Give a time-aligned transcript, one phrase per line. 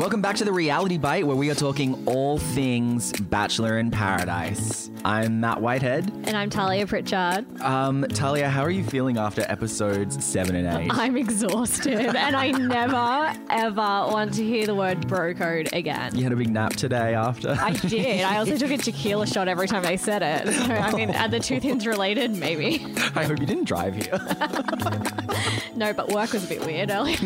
[0.00, 4.90] Welcome back to the Reality Bite, where we are talking all things Bachelor in Paradise.
[5.04, 6.10] I'm Mat Whitehead.
[6.24, 7.44] And I'm Talia Pritchard.
[7.60, 10.90] Um, Talia, how are you feeling after episodes seven and eight?
[10.90, 13.76] I'm exhausted and I never, ever
[14.10, 16.16] want to hear the word bro code again.
[16.16, 17.50] you had a big nap today after.
[17.60, 18.22] I did.
[18.22, 20.54] I also took a tequila shot every time they said it.
[20.54, 22.34] So, I mean, are the two things related?
[22.34, 22.86] Maybe.
[23.14, 24.18] I hope you didn't drive here.
[25.76, 27.18] No, but work was a bit weird earlier.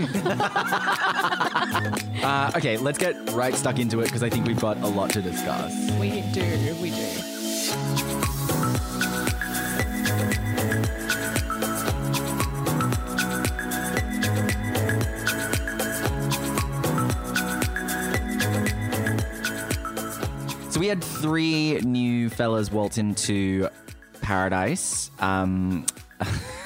[2.25, 5.10] Uh, okay, let's get right stuck into it because I think we've got a lot
[5.10, 5.73] to discuss.
[6.00, 6.77] We do.
[6.80, 7.06] We do.
[20.70, 23.68] So we had three new fellas waltz into
[24.23, 25.10] Paradise.
[25.20, 25.84] Um,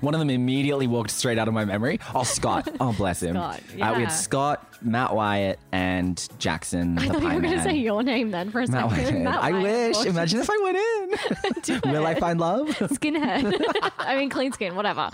[0.00, 1.98] one of them immediately walked straight out of my memory.
[2.14, 2.68] Oh, Scott.
[2.80, 3.34] Oh, bless him.
[3.34, 6.98] Scott, uh, we had Scott, Matt Wyatt, and Jackson.
[6.98, 9.04] I the thought you were going to say your name then for a Matt second.
[9.04, 9.24] Wyatt.
[9.24, 10.06] Matt I Wyatt, wish.
[10.06, 11.80] Imagine if I went in.
[11.92, 12.68] Will I find love?
[12.68, 13.60] Skinhead.
[13.98, 15.10] I mean, clean skin, whatever.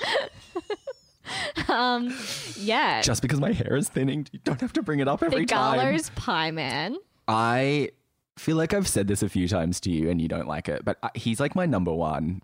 [1.68, 2.14] um,
[2.56, 3.02] yeah.
[3.02, 5.46] Just because my hair is thinning, you don't have to bring it up every the
[5.46, 5.78] time.
[5.78, 6.96] Gallows Pie Man.
[7.26, 7.90] I
[8.36, 10.84] feel like I've said this a few times to you and you don't like it,
[10.84, 12.42] but uh, he's like my number one.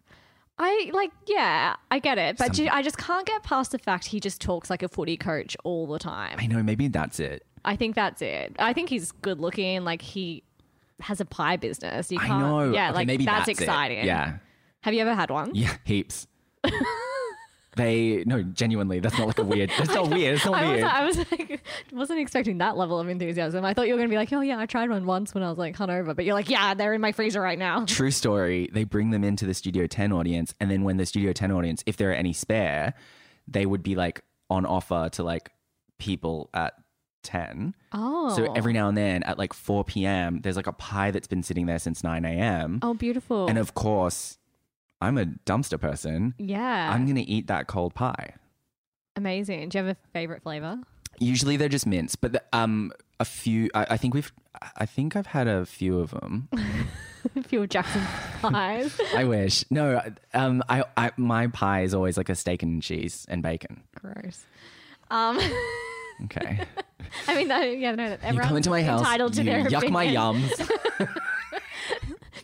[0.59, 4.07] I like, yeah, I get it, but ju- I just can't get past the fact
[4.07, 6.37] he just talks like a footy coach all the time.
[6.39, 7.45] I know, maybe that's it.
[7.65, 8.55] I think that's it.
[8.59, 9.83] I think he's good looking.
[9.85, 10.43] Like he
[11.01, 12.13] has a pie business.
[12.13, 12.73] You I can't, know.
[12.73, 13.63] Yeah, Okay, like maybe that's, that's it.
[13.63, 14.05] exciting.
[14.05, 14.39] Yeah.
[14.83, 15.55] Have you ever had one?
[15.55, 16.27] Yeah, heaps.
[17.77, 19.71] they no, genuinely, that's not like a weird.
[19.79, 20.37] That's not weird.
[20.37, 20.85] It's not I was, weird.
[20.85, 23.65] I was like, wasn't expecting that level of enthusiasm.
[23.65, 25.43] I thought you were going to be like, oh yeah, I tried one once when
[25.43, 27.85] I was like hungover, but you're like, yeah, they're in my freezer right now.
[27.87, 28.69] True story.
[28.73, 31.83] They bring them into the Studio 10 audience, and then when the Studio 10 audience,
[31.87, 32.95] if there are any spare,
[33.49, 35.51] they would be like on offer to like
[35.99, 36.75] people at
[37.23, 37.75] 10.
[37.93, 41.29] Oh, So every now and then at like 4 p.m., there's like a pie that's
[41.29, 42.81] been sitting there since 9 a.m.
[42.83, 43.47] oh, beautiful.
[43.49, 44.39] And of course,
[45.03, 46.35] I'm a dumpster person.
[46.39, 48.35] yeah, I'm going to eat that cold pie.
[49.17, 49.69] amazing.
[49.69, 50.79] Do you have a favorite flavor?
[51.19, 53.69] Usually they're just mints, but the, um, a few.
[53.75, 54.33] I, I think we've.
[54.77, 56.49] I think I've had a few of them.
[57.37, 58.07] a few of Jackson's
[58.43, 58.99] pies.
[59.15, 59.65] I wish.
[59.71, 60.01] No,
[60.35, 63.83] um, I, I my pie is always like a steak and cheese and bacon.
[63.95, 64.45] Gross.
[65.11, 65.39] Um,
[66.25, 66.61] Okay,
[67.27, 69.65] I mean, that, yeah, no, you everyone's come into my house, entitled to you their
[69.65, 70.53] yuck my yums.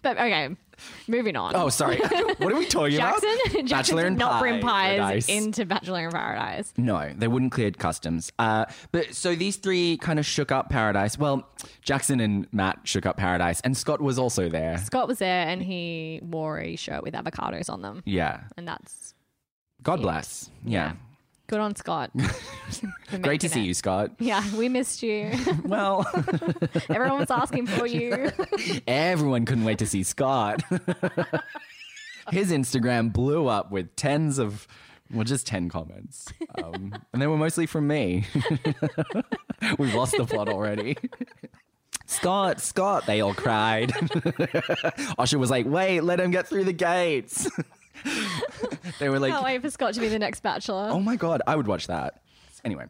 [0.03, 0.57] But okay,
[1.07, 1.55] moving on.
[1.57, 1.97] Oh, sorry.
[1.99, 3.45] what are we talking Jackson, about?
[3.53, 5.29] Jackson Bachelor did in not bring pies Paradise.
[5.29, 6.73] into Bachelor in Paradise.
[6.77, 8.33] No, they wouldn't cleared customs.
[8.39, 11.19] Uh, but so these three kind of shook up Paradise.
[11.19, 11.49] Well,
[11.83, 14.79] Jackson and Matt shook up Paradise, and Scott was also there.
[14.79, 18.41] Scott was there and he wore a shirt with avocados on them, Yeah.
[18.57, 19.15] and that's
[19.83, 20.51] God bless.
[20.65, 20.93] Yeah.
[21.49, 22.11] Good on Scott.
[23.23, 23.67] Great to see it.
[23.67, 24.13] you, Scott.
[24.19, 25.33] Yeah, we missed you.
[25.65, 26.07] Well,
[26.89, 28.31] Everyone was asking for you.
[28.87, 30.63] everyone couldn't wait to see Scott.
[32.31, 34.67] His Instagram blew up with tens of,
[35.13, 36.27] well, just 10 comments.
[36.63, 38.25] Um, and they were mostly from me.
[39.79, 40.97] We've lost the plot already.
[42.07, 43.91] Scott, Scott, they all cried.
[45.19, 47.49] Osher was like, wait, let him get through the gates.
[48.99, 50.89] They were like, Can't wait for Scott to be the next Bachelor.
[50.91, 52.21] oh my God, I would watch that.
[52.65, 52.87] Anyway,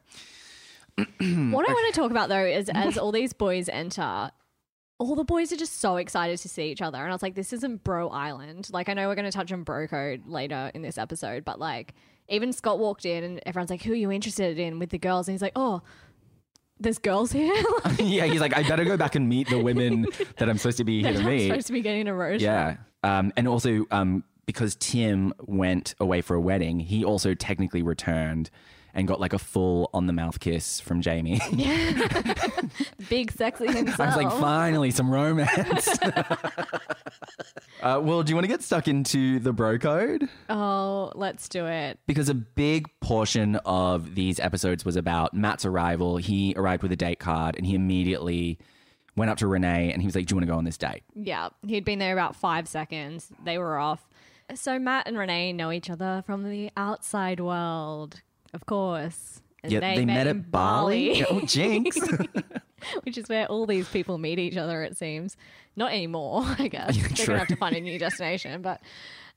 [0.97, 4.31] What I want to talk about though is as all these boys enter,
[4.99, 6.99] all the boys are just so excited to see each other.
[6.99, 8.69] And I was like, this isn't Bro Island.
[8.73, 11.61] Like, I know we're going to touch on Bro Code later in this episode, but
[11.61, 11.95] like,
[12.29, 15.29] even Scott walked in and everyone's like, who are you interested in with the girls?
[15.29, 15.83] And he's like, oh,
[16.81, 17.55] there's girls here.
[18.01, 20.07] yeah, he's like, I better go back and meet the women
[20.39, 21.47] that I'm supposed to be here to I'm meet.
[21.49, 22.43] supposed to be getting a rose.
[22.43, 22.79] Yeah.
[23.05, 28.49] Um, and also, um, because Tim went away for a wedding, he also technically returned
[28.95, 31.39] and got like a full on the mouth kiss from Jamie.
[33.11, 34.01] Big sexy himself.
[34.01, 35.87] I was like, finally, some romance.
[37.83, 40.27] uh, well, do you want to get stuck into the bro code?
[40.49, 41.99] oh, let's do it.
[42.07, 46.17] Because a big portion of these episodes was about Matt's arrival.
[46.17, 48.59] He arrived with a date card and he immediately
[49.15, 50.79] went up to Renee and he was like, Do you want to go on this
[50.79, 51.03] date?
[51.15, 53.31] Yeah, he'd been there about five seconds.
[53.45, 54.08] They were off.
[54.55, 58.23] So Matt and Renee know each other from the outside world,
[58.55, 59.43] of course.
[59.63, 61.25] And Yeah, they, met, in at Bali.
[61.31, 61.99] Oh, jinx.
[63.03, 64.83] which is where all these people meet each other.
[64.83, 65.37] It seems
[65.77, 66.43] not anymore.
[66.59, 67.27] I guess they're true.
[67.27, 68.63] gonna have to find a new destination.
[68.63, 68.81] But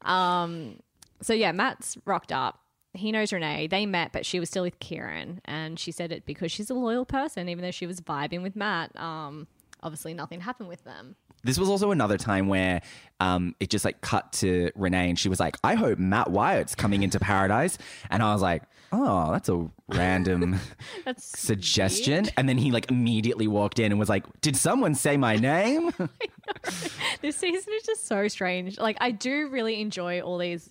[0.02, 0.80] um,
[1.22, 2.60] so yeah, Matt's rocked up.
[2.94, 3.68] He knows Renee.
[3.68, 6.74] They met, but she was still with Kieran, and she said it because she's a
[6.74, 8.98] loyal person, even though she was vibing with Matt.
[9.00, 9.48] Um,
[9.81, 11.16] obviously nothing happened with them.
[11.44, 12.82] This was also another time where
[13.20, 16.76] um, it just like cut to Renee and she was like, I hope Matt Wyatt's
[16.76, 17.78] coming into paradise.
[18.10, 20.60] And I was like, oh, that's a random
[21.06, 22.28] That's suggestion.
[22.38, 25.92] And then he like immediately walked in and was like, did someone say my name?
[27.22, 28.80] this season is just so strange.
[28.80, 30.70] Like I do really enjoy all these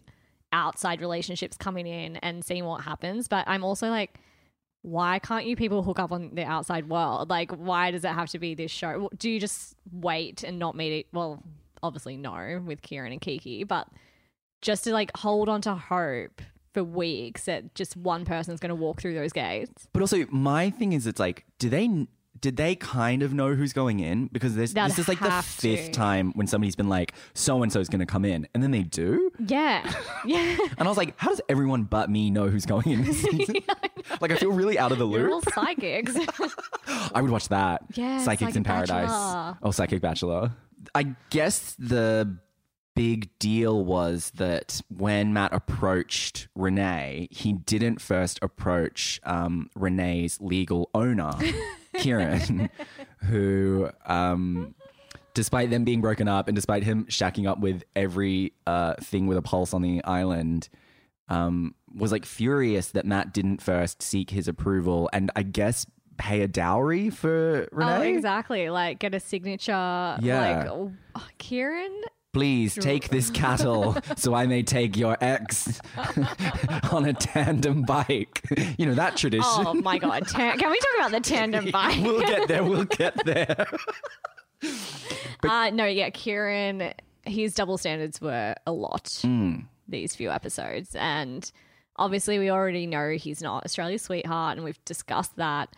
[0.53, 4.19] outside relationships coming in and seeing what happens, but I'm also like
[4.83, 7.29] why can't you people hook up on the outside world?
[7.29, 9.11] Like why does it have to be this show?
[9.19, 11.07] Do you just wait and not meet it?
[11.13, 11.43] Well,
[11.83, 13.89] obviously no with Kieran and Kiki, but
[14.63, 16.43] just to like hold on to hope
[16.73, 19.89] for weeks that just one person's going to walk through those gates.
[19.93, 22.07] but also, my thing is, it's like, do they.
[22.41, 24.29] Did they kind of know who's going in?
[24.29, 25.93] Because They'd this is like the have fifth to.
[25.93, 28.49] time when somebody's been like, so and so's going to come in.
[28.55, 29.31] And then they do.
[29.47, 29.91] Yeah.
[30.27, 30.57] Yeah.
[30.77, 33.57] And I was like, how does everyone but me know who's going in this season?
[34.21, 35.53] like, I feel really out of the You're all loop.
[35.55, 36.15] psychics.
[37.15, 37.83] I would watch that.
[37.95, 39.09] Yeah, Psychics in Psychic Paradise.
[39.11, 39.59] Bachelor.
[39.63, 40.53] Oh, Psychic Bachelor.
[40.95, 42.37] I guess the
[42.95, 50.91] big deal was that when Matt approached Renee, he didn't first approach um, Renee's legal
[50.95, 51.33] owner,
[52.01, 52.71] Kieran,
[53.29, 53.91] who.
[54.07, 54.75] Um,
[55.33, 59.39] Despite them being broken up and despite him shacking up with every uh, thing with
[59.39, 60.69] a pulse on the island,
[61.29, 65.87] um, was like furious that Matt didn't first seek his approval and I guess
[66.19, 67.93] pay a dowry for Renee.
[67.93, 68.71] Oh, exactly.
[68.71, 69.73] Like get a signature.
[70.21, 70.59] Yeah.
[70.59, 72.03] Like oh, Kieran.
[72.33, 75.81] Please take this cattle so I may take your ex
[76.93, 78.43] on a tandem bike.
[78.79, 79.45] You know, that tradition.
[79.67, 80.29] Oh my god.
[80.29, 82.01] Can we talk about the tandem bike?
[82.03, 82.63] we'll get there.
[82.63, 83.67] We'll get there.
[85.43, 86.93] uh, no, yeah, Kieran.
[87.25, 89.61] His double standards were a lot Hmm.
[89.89, 91.51] these few episodes, and
[91.97, 95.75] obviously we already know he's not Australia's sweetheart, and we've discussed that.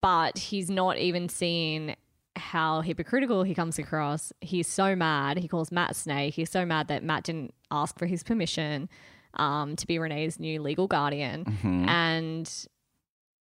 [0.00, 1.94] But he's not even seeing
[2.36, 4.32] how hypocritical he comes across.
[4.40, 5.38] He's so mad.
[5.38, 6.34] He calls Matt Snake.
[6.34, 8.88] He's so mad that Matt didn't ask for his permission
[9.34, 11.88] um, to be Renee's new legal guardian, Mm-hmm.
[11.88, 12.66] and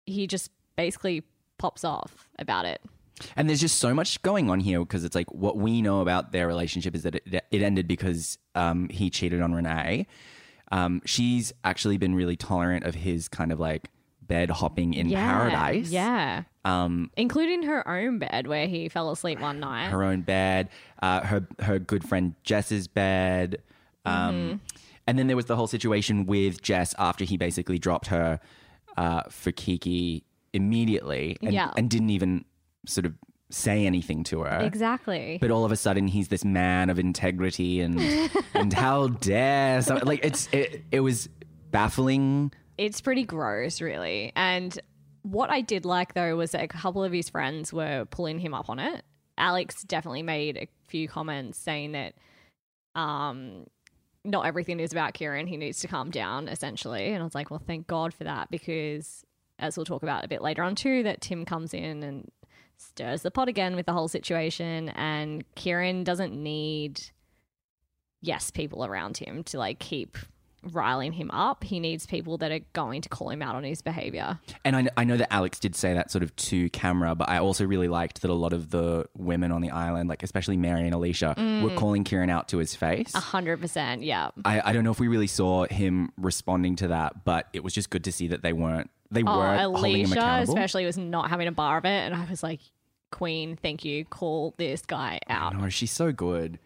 [0.06, 1.24] he just basically
[1.58, 2.82] pops off about it.
[3.36, 6.32] And there's just so much going on here because it's like what we know about
[6.32, 10.08] their relationship is that it, it ended because um, he cheated on Renee.
[10.72, 13.90] Um, she's actually been really tolerant of his kind of like
[14.22, 15.90] bed hopping in Yeah, paradise.
[15.92, 16.44] Yeah.
[16.64, 19.90] Um, Including her own bed where he fell asleep one night.
[19.90, 20.70] her own bed,
[21.02, 23.62] uh, her her good friend Jess's bed,
[24.06, 24.56] um, Mm-hmm.
[25.08, 28.40] and then there was the whole situation with Jess after he basically dropped her
[28.96, 30.24] uh, for Kiki
[30.54, 31.72] immediately, and, Yeah.
[31.76, 32.46] and didn't even
[32.86, 33.14] sort of
[33.50, 34.60] say anything to her.
[34.62, 35.38] exactly.
[35.42, 38.00] But all of a sudden, he's this man of integrity, and
[38.54, 41.28] and how dare so, like it's it, it was
[41.72, 42.52] baffling.
[42.78, 44.32] it's pretty gross, really.
[44.36, 44.78] And
[45.24, 48.54] what I did like though was that a couple of his friends were pulling him
[48.54, 49.04] up on it.
[49.38, 52.14] Alex definitely made a few comments saying that
[52.96, 53.66] um
[54.24, 55.48] not everything is about Kieran.
[55.48, 57.08] He needs to calm down, essentially.
[57.08, 59.26] And I was like, well, thank God for that, because
[59.58, 62.30] as we'll talk about a bit later on too, that Tim comes in and
[62.78, 67.02] stirs the pot again with the whole situation, and Kieran doesn't need
[68.22, 70.18] yes people around him to like keep
[70.64, 71.64] riling him up.
[71.64, 74.40] He needs people that are going to call him out on his behavior.
[74.64, 77.40] And I, I know that Alex did say that sort of to camera, but I
[77.40, 80.82] also really liked that a lot of the women on the island, like especially Mary
[80.86, 81.64] and Alisha, Mm.
[81.64, 83.16] were calling Kieran out to his face.
[83.16, 84.30] A hundred percent, yeah.
[84.46, 87.74] I, I don't know if we really saw him responding to that, but it was
[87.74, 90.54] just good to see that they weren't they Oh, weren't holding him Alisha accountable.
[90.54, 92.60] especially was not having a bar of it, and I was like,
[93.12, 94.06] Queen, thank you.
[94.06, 95.58] Call this guy out.
[95.58, 96.60] No, she's so good.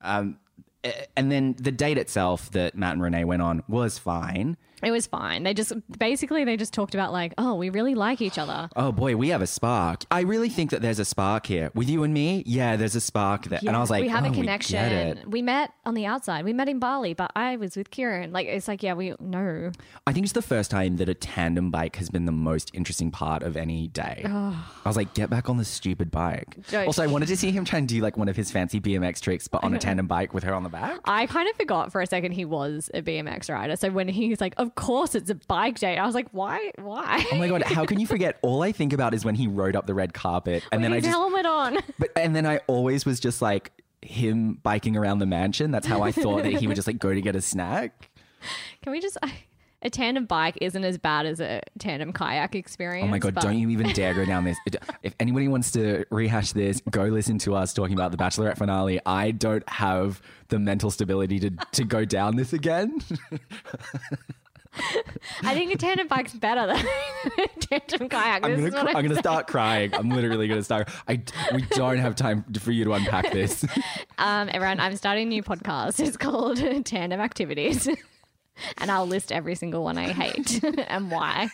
[0.00, 0.38] Um,
[1.16, 4.56] and then the date itself that Matt and Renee went on was fine.
[4.82, 5.42] It was fine.
[5.44, 8.68] They just basically they just talked about like, oh, we really like each other.
[8.76, 10.04] Oh boy, we have a spark.
[10.10, 12.42] I really think that there's a spark here with you and me.
[12.46, 13.60] Yeah, there's a spark there.
[13.66, 14.84] and I was like, oh, we have oh, a We, connection.
[14.84, 15.30] it.
[15.30, 16.44] We, met on the outside.
[16.44, 18.32] We met in Bali, but I was with Kieran.
[18.32, 19.72] Like it's like, yeah, we know.
[20.06, 23.10] I think it's the first time that a tandem bike has been the most interesting
[23.10, 24.22] part of any day.
[24.26, 24.54] I
[24.84, 26.56] was like, get back on the stupid bike.
[26.68, 26.86] Joke.
[26.86, 29.20] Also, I wanted to see him try and do like one of his fancy BMX
[29.20, 31.00] tricks, but on a tandem bike with her on the back.
[31.04, 33.76] I kind of forgot for a second he was a BMX rider.
[33.76, 36.72] So when he's like, of course it's a bike date, I was like, why?
[36.78, 37.24] Why?
[37.32, 38.38] Oh my god, how can you forget?
[38.42, 41.00] All I think about is when he rode up the red carpet, and then I
[41.00, 41.78] just, helmet on.
[41.98, 45.70] but and then I always was just like him biking around the mansion.
[45.70, 48.10] That's how I thought that he would just like go to get a snack.
[48.82, 49.16] Can we just?
[49.86, 53.04] A tandem bike isn't as bad as a tandem kayak experience.
[53.04, 54.56] Oh my god, but- don't you even dare go down this.
[55.02, 58.98] If anybody wants to rehash this, go listen to us talking about the Bachelorette finale.
[59.04, 62.98] I don't have the mental stability to to go down this again.
[65.42, 66.84] I think a tandem bike's better than
[67.38, 68.44] a tandem kayak.
[68.44, 69.94] I'm This gonna, cr- I'm gonna start crying.
[69.94, 70.88] I'm literally gonna start.
[71.08, 71.22] I
[71.54, 73.64] we don't have time for you to unpack this.
[74.18, 75.98] Um, everyone, I'm starting a new podcast.
[75.98, 77.88] It's called Tandem Activities.
[78.78, 81.50] and I'll list every single one I hate and why.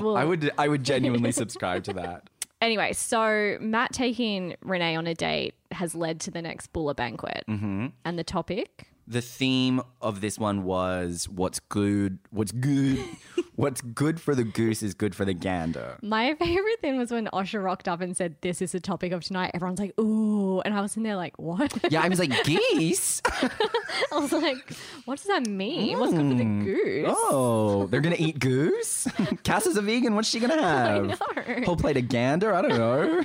[0.00, 2.28] Well, I would I would genuinely subscribe to that.
[2.60, 7.44] anyway, so Matt taking Renee on a date has led to the next Bula banquet.
[7.48, 7.86] Mm-hmm.
[8.04, 8.88] And the topic?
[9.10, 13.04] The theme of this one was what's good, what's good,
[13.56, 15.98] what's good for the goose is good for the gander.
[16.00, 19.24] My favorite thing was when Osher rocked up and said, This is the topic of
[19.24, 19.50] tonight.
[19.52, 20.60] Everyone's like, Ooh.
[20.60, 21.76] And I was in there like, What?
[21.90, 23.20] Yeah, I was like geese.
[23.26, 23.50] I
[24.12, 24.74] was like,
[25.06, 25.98] What does that mean?
[25.98, 26.64] What's good for the mm.
[26.64, 27.06] goose?
[27.08, 29.08] Oh, they're gonna eat goose.
[29.42, 30.14] Cass is a vegan.
[30.14, 31.06] What's she gonna have?
[31.08, 31.64] know.
[31.64, 32.54] Whole plate of gander.
[32.54, 33.24] I don't know.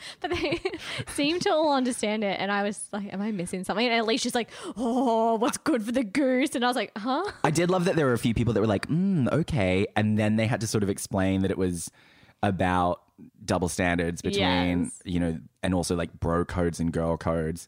[0.20, 0.60] But they
[1.14, 2.38] seemed to all understand it.
[2.40, 3.86] And I was like, Am I missing something?
[3.86, 6.54] And Alisha's like, Oh, what's good for the goose?
[6.54, 7.24] And I was like, Huh?
[7.44, 9.86] I did love that there were a few people that were like, mm, okay.
[9.96, 11.90] And then they had to sort of explain that it was
[12.42, 13.02] about
[13.44, 15.02] double standards between, Yes.
[15.04, 17.66] you know, and also like bro codes and girl codes,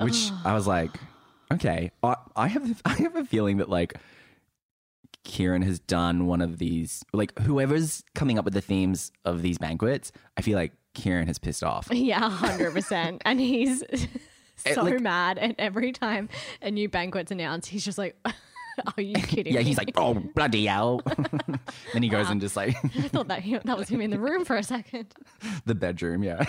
[0.00, 0.90] which I was like,
[1.52, 1.90] okay.
[2.02, 3.94] I, I have I have a feeling that like
[5.24, 9.58] Kieran has done one of these, like whoever's coming up with the themes of these
[9.58, 11.88] banquets, I feel like Kieran has pissed off.
[11.92, 13.20] Yeah, 100%.
[13.24, 13.82] and he's
[14.64, 15.38] eh, so like- mad.
[15.38, 16.28] And every time
[16.62, 18.16] a new banquet's announced, he's just like,
[18.96, 19.66] Are you kidding Yeah, me?
[19.66, 21.00] he's like, oh, bloody hell.
[21.92, 24.18] then he goes and just like, I thought that, he, that was him in the
[24.18, 25.14] room for a second.
[25.64, 26.44] the bedroom, yeah.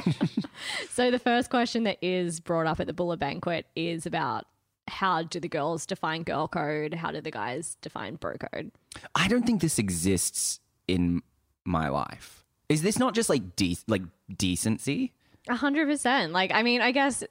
[0.90, 4.46] So the first question that is brought up at the Bula banquet is about
[4.88, 6.96] how do the girls define girl code?
[6.96, 8.72] How do the guys define bro code?
[9.14, 11.22] I don't think this exists in
[11.64, 12.44] my life.
[12.70, 14.02] Is this not just like de- like
[14.36, 15.14] decency?
[15.48, 16.34] A hundred percent.
[16.34, 17.24] Like, I mean, I guess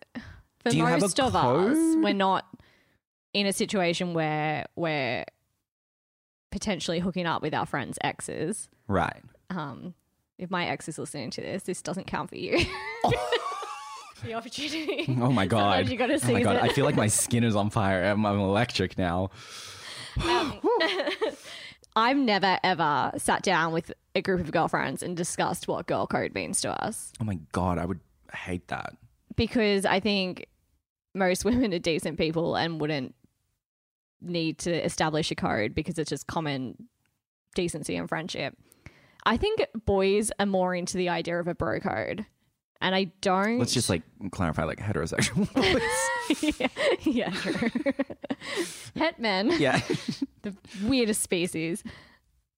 [0.61, 2.47] for Do you have a most of us, we're not
[3.33, 5.25] in a situation where we're
[6.55, 8.69] potentially hooking up with our friends' exes.
[8.87, 9.23] Right.
[9.51, 9.95] Um,
[10.39, 12.59] if my ex is listening to this, this doesn't count for you.
[14.25, 15.05] the opportunity.
[15.21, 15.87] Oh my god.
[15.87, 16.57] Sometimes you gotta oh my god.
[16.57, 16.63] it.
[16.63, 18.05] I feel like my skin is on fire.
[18.05, 19.31] I'm, I'm electric now.
[21.97, 26.35] I've never ever sat down with a group of girlfriends and discussed what girl code
[26.35, 27.79] means to us Oh my god.
[27.79, 28.01] I would
[28.33, 28.95] hate that.
[29.37, 30.47] because I think
[31.15, 33.15] most women are decent people and wouldn't
[34.21, 36.89] need to establish a code because it's just common
[37.55, 38.57] decency and friendship.
[39.27, 42.27] I think boys are more into the idea of a bro code.
[42.85, 43.59] And I don't.
[43.59, 45.49] Let's just like clarify like heterosexual
[46.61, 46.69] yeah,
[47.01, 47.71] yeah, true.
[49.03, 49.81] Het men, yeah.
[50.43, 51.83] the weirdest species.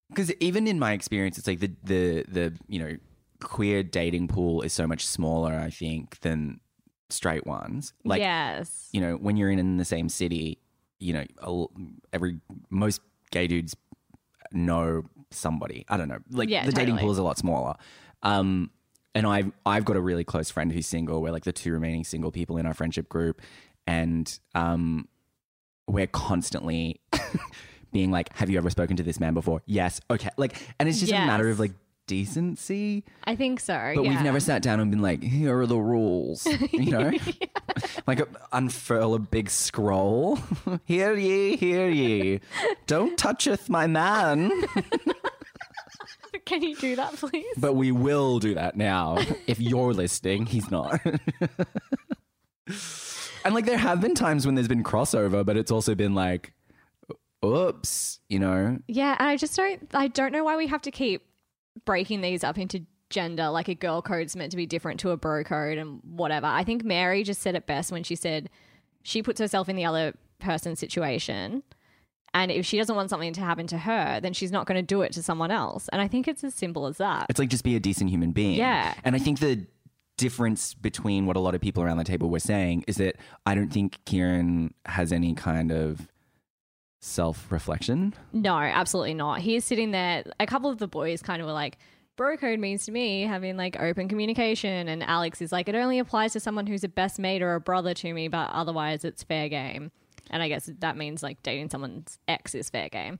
[0.09, 2.97] Because even in my experience, it's like the the the you know
[3.41, 5.55] queer dating pool is so much smaller.
[5.55, 6.59] I think than
[7.09, 7.93] straight ones.
[8.05, 8.89] Like yes.
[8.91, 10.59] you know when you're in, in the same city,
[10.99, 11.71] you know
[12.13, 13.77] every most gay dudes
[14.51, 15.85] know somebody.
[15.89, 16.19] I don't know.
[16.33, 17.77] Like Yeah, the dating pool is a lot smaller.
[18.25, 18.71] Um,
[19.17, 21.23] and I've I've got a really close friend who's single.
[21.23, 23.41] We're like the two remaining single people in our friendship group,
[23.87, 25.09] and um,
[25.89, 27.01] we're constantly
[27.93, 30.03] being like, "Have you ever spoken to this man before?" Yes.
[30.11, 30.29] Okay.
[30.37, 31.73] Like, and it's just a matter of like
[32.07, 33.05] decency.
[33.25, 33.93] I think so.
[33.95, 34.11] But yeah.
[34.11, 37.11] we've never sat down and been like, "Here are the rules," you know,
[38.07, 38.21] like
[38.53, 40.39] unfurl a big scroll.
[40.85, 42.41] hear ye, hear ye.
[42.87, 44.53] Don't toucheth my man.
[46.47, 47.45] Can you do that, please?
[47.59, 49.19] But we will do that now.
[49.47, 51.01] If you're listening, he's not.
[53.45, 56.53] and like there have been times when there's been crossover, but it's also been like,
[57.45, 58.79] oops, you know.
[58.89, 59.89] Yeah, and I just don't.
[59.93, 61.23] I don't know why we have to keep
[61.85, 63.49] breaking these up into gender.
[63.49, 66.47] Like a girl code's meant to be different to a bro code and whatever.
[66.47, 68.51] I think Mary just said it best when she said
[69.03, 71.63] she puts herself in the other person's situation.
[72.37, 74.83] And if she doesn't want something to happen to her, then she's not going to
[74.83, 75.89] do it to someone else.
[75.91, 77.25] And I think it's as simple as that.
[77.31, 78.59] It's like just be a decent human being.
[78.59, 78.93] Yeah.
[79.05, 79.67] And I think the
[80.19, 83.17] difference between what a lot of people around the table were saying is that
[83.47, 86.09] I don't think Kieran has any kind of
[87.01, 88.13] self reflection.
[88.35, 89.41] No, absolutely not.
[89.41, 90.23] He is sitting there.
[90.39, 91.79] A couple of the boys kind of were like,
[92.17, 94.89] bro code means to me having like open communication.
[94.89, 97.61] And Alex is like, it only applies to someone who's a best mate or a
[97.61, 99.91] brother to me, but otherwise it's fair game.
[100.31, 103.19] And I guess that means like dating someone's ex is fair game.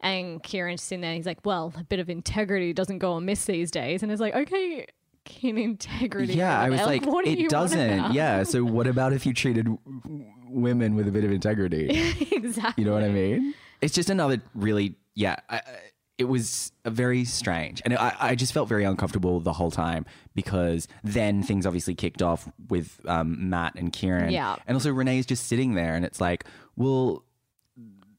[0.00, 3.70] And Kieran's sitting there, he's like, well, a bit of integrity doesn't go amiss these
[3.70, 4.02] days.
[4.02, 4.86] And it's like, okay,
[5.24, 6.34] can integrity.
[6.34, 8.12] Yeah, I was like, what do it doesn't.
[8.12, 8.42] Yeah.
[8.42, 11.86] So what about if you treated w- women with a bit of integrity?
[12.32, 12.82] exactly.
[12.82, 13.54] You know what I mean?
[13.80, 15.36] It's just another really, yeah.
[15.48, 15.62] I, I-
[16.18, 20.04] it was very strange, and I, I just felt very uncomfortable the whole time
[20.34, 24.56] because then things obviously kicked off with um, Matt and Kieran, Yeah.
[24.66, 26.44] and also Renee is just sitting there, and it's like,
[26.76, 27.24] well,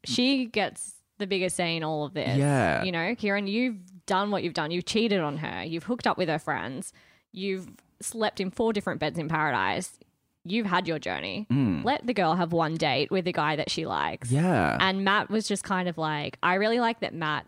[0.05, 2.37] she gets the biggest say in all of this.
[2.37, 2.83] Yeah.
[2.83, 4.71] You know, Kieran, you've done what you've done.
[4.71, 5.63] You've cheated on her.
[5.63, 6.91] You've hooked up with her friends.
[7.31, 7.67] You've
[8.01, 9.97] slept in four different beds in paradise.
[10.43, 11.47] You've had your journey.
[11.85, 14.29] Let the girl have one date with the guy that she likes.
[14.29, 14.75] Yeah.
[14.81, 17.45] And Matt was just kind of like, I really like that Matt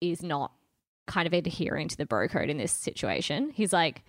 [0.00, 0.52] is not
[1.06, 3.50] kind of adhering to the bro code in this situation.
[3.54, 4.02] He's like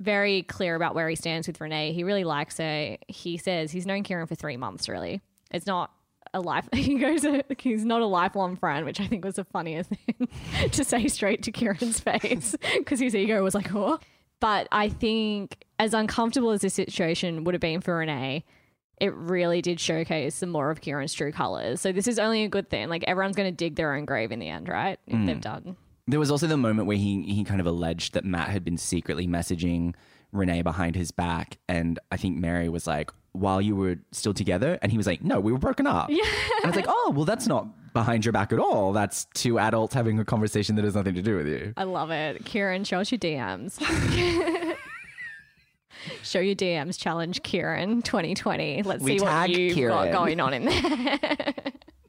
[0.00, 1.92] very clear about where he stands with Renee.
[1.92, 2.96] He really likes her.
[3.08, 5.20] He says he's known Kieran for three months, really.
[5.50, 5.90] It's not
[6.34, 6.68] a life.
[6.74, 7.24] He goes,
[7.58, 10.28] he's not a lifelong friend, which I think was the funniest thing
[10.70, 13.98] to say straight to Kieran's face because his ego was like, oh.
[14.40, 18.44] But I think as uncomfortable as this situation would have been for Renee,
[19.02, 21.80] it really did showcase some more of Kieran's true colors.
[21.80, 22.88] So this is only a good thing.
[22.88, 24.96] Like everyone's going to dig their own grave in the end, right?
[25.08, 25.40] If they've mm.
[25.40, 25.76] done.
[26.06, 28.76] There was also the moment where he he kind of alleged that Matt had been
[28.76, 29.94] secretly messaging
[30.30, 34.78] Renee behind his back, and I think Mary was like, "While you were still together,"
[34.82, 36.24] and he was like, "No, we were broken up." Yeah,
[36.56, 38.92] and I was like, "Oh, well, that's not behind your back at all.
[38.92, 42.10] That's two adults having a conversation that has nothing to do with you." I love
[42.10, 42.44] it.
[42.44, 43.78] Kieran, show us your DMs.
[46.22, 48.82] show your DMs challenge Kieran 2020.
[48.82, 51.54] Let's We see what you've got going on in there.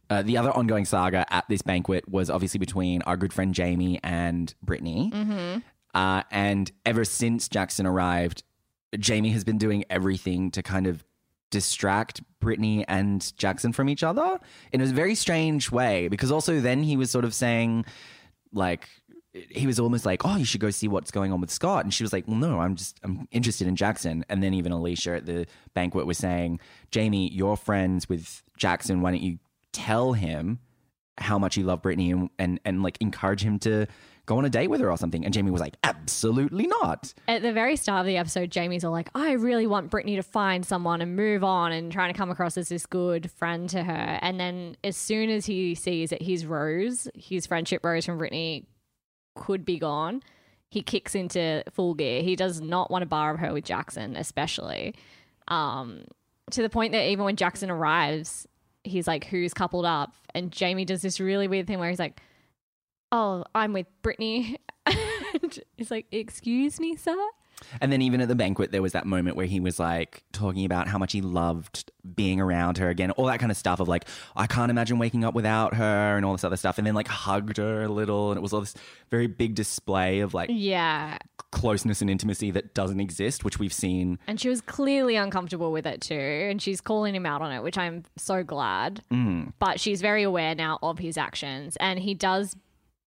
[0.09, 3.99] Uh, the other ongoing saga at this banquet was obviously between our good friend Jamie
[4.03, 5.11] and Brittany.
[5.95, 8.43] Uh, and ever since Jackson arrived,
[8.99, 11.03] Jamie has been doing everything to kind of
[11.49, 14.39] distract Brittany and Jackson from each other
[14.71, 16.09] in a very strange way.
[16.09, 17.85] Because also then he was sort of saying,
[18.51, 18.87] like,
[19.33, 21.93] he was almost like, "Oh, you should go see what's going on with Scott," and
[21.93, 25.17] she was like, "Well, no, I'm just I'm interested in Jackson." And then even Alisha
[25.17, 26.59] at the banquet was saying,
[26.91, 29.01] "Jamie, you're friends with Jackson.
[29.01, 29.39] Why don't you
[29.71, 30.59] tell him
[31.17, 33.87] how much you love Brittany and and, and like encourage him to
[34.25, 37.41] go on a date with her or something?" And Jamie was like, "Absolutely not." At
[37.41, 40.63] the very start of the episode, Jamie's all like, I really want Brittany to find
[40.63, 44.19] someone and move on and trying to come across as this good friend to her.
[44.21, 48.67] And then as soon as he sees that his rose, his friendship rose from Brittany
[49.35, 50.21] could be gone,
[50.69, 52.23] he kicks into full gear.
[52.23, 54.95] He does not want to bar her with Jackson, especially.
[55.47, 56.05] Um,
[56.51, 58.47] to the point that even when Jackson arrives,
[58.83, 60.13] he's like, Who's coupled up?
[60.33, 62.21] And Jamie does this really weird thing where he's like,
[63.11, 64.57] Oh, I'm with Brittany.
[65.77, 67.15] he's like, Excuse me, sir?
[67.81, 70.65] And then even at the banquet, there was that moment where he was like talking
[70.65, 73.87] about how much he loved being around her again, all that kind of stuff of
[73.87, 76.77] like, I can't imagine waking up without her and all this other stuff.
[76.77, 78.31] And then like hugged her a little.
[78.31, 78.75] And it was all this
[79.09, 81.17] very big display of like Yeah.
[81.51, 84.19] closeness and intimacy that doesn't exist, which we've seen.
[84.27, 86.15] And she was clearly uncomfortable with it too.
[86.15, 89.01] And she's calling him out on it, which I'm so glad.
[89.11, 89.53] Mm.
[89.59, 91.77] But she's very aware now of his actions.
[91.79, 92.55] And he does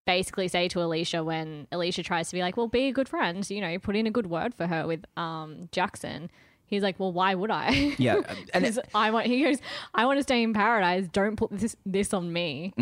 [0.06, 3.48] basically say to Alisha when Alisha tries to be like, well, be a good friend,
[3.50, 6.30] you know, put in a good word for her with um, Jackson.
[6.68, 7.94] He's like, well, why would I?
[7.98, 8.20] Yeah.
[8.54, 9.26] And 'Cause I want.
[9.26, 9.58] He goes,
[9.94, 11.06] I want to stay in paradise.
[11.12, 12.72] Don't put this this on me.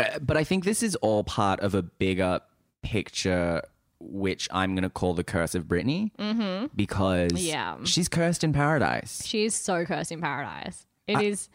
[0.00, 2.40] Uh, but I think this is all part of a bigger
[2.82, 3.62] picture,
[4.00, 6.66] which I'm going to call the curse of Brittany, mm-hmm.
[6.74, 7.76] because Yeah.
[7.84, 9.24] she's cursed in paradise.
[9.24, 10.86] She is so cursed in paradise.
[11.06, 11.48] It is.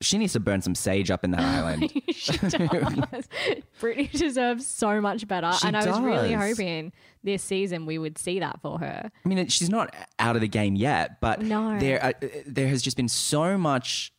[0.00, 1.90] She needs to burn some sage up in that island.
[2.12, 3.28] she does.
[3.80, 6.50] Brittany deserves so much better, She and I was really does.
[6.56, 6.92] hoping
[7.24, 9.10] this season we would see that for her.
[9.24, 11.78] I mean, she's not out of the game yet, but No.
[11.80, 12.12] there uh,
[12.46, 14.12] there has just been so much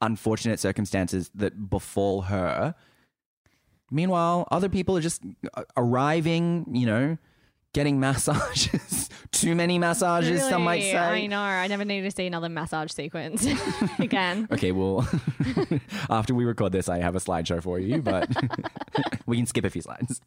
[0.00, 2.74] unfortunate circumstances that befall her.
[3.90, 5.22] Meanwhile, other people are just
[5.54, 7.18] uh, arriving, you know,
[7.72, 9.08] getting massages.
[9.30, 10.96] Too many massages, some might say.
[10.96, 11.40] I know.
[11.40, 13.46] I never need to see another massage sequence
[13.98, 14.48] again.
[14.50, 15.06] Okay, well,
[16.08, 18.28] after we record this, I have a slideshow for you, but
[19.26, 20.20] we can skip a few slides.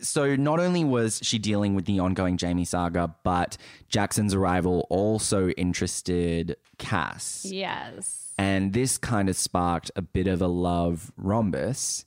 [0.00, 3.56] So, not only was she dealing with the ongoing Jamie saga, but
[3.88, 7.44] Jackson's arrival also interested Cass.
[7.46, 8.32] Yes.
[8.38, 12.06] And this kind of sparked a bit of a love rhombus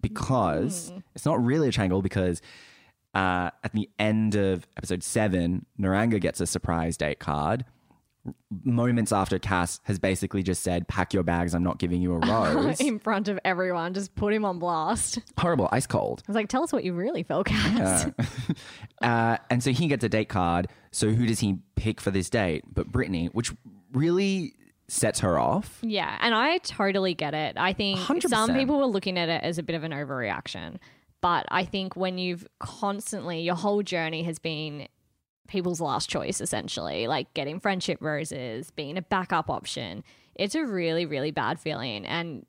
[0.00, 0.98] because hmm.
[1.14, 2.42] it's not really a triangle because
[3.14, 7.64] uh, at the end of episode seven, Niranga gets a surprise date card.
[8.64, 12.18] Moments after Cass has basically just said, Pack your bags, I'm not giving you a
[12.26, 12.80] rose.
[12.80, 15.18] In front of everyone, just put him on blast.
[15.38, 16.22] Horrible, ice cold.
[16.26, 18.06] I was like, tell us what you really felt, Cass.
[19.02, 20.66] Uh, and so he gets a date card.
[20.90, 22.64] So who does he pick for this date?
[22.72, 23.52] But Brittany, which
[23.92, 24.54] really
[24.88, 25.78] sets her off.
[25.82, 27.56] Yeah, and I totally get it.
[27.58, 28.28] I think 100%.
[28.28, 30.76] some people were looking at it as a bit of an overreaction.
[31.24, 34.88] But I think when you've constantly, your whole journey has been
[35.48, 41.06] people's last choice, essentially, like getting friendship roses, being a backup option, it's a really,
[41.06, 42.04] really bad feeling.
[42.04, 42.44] And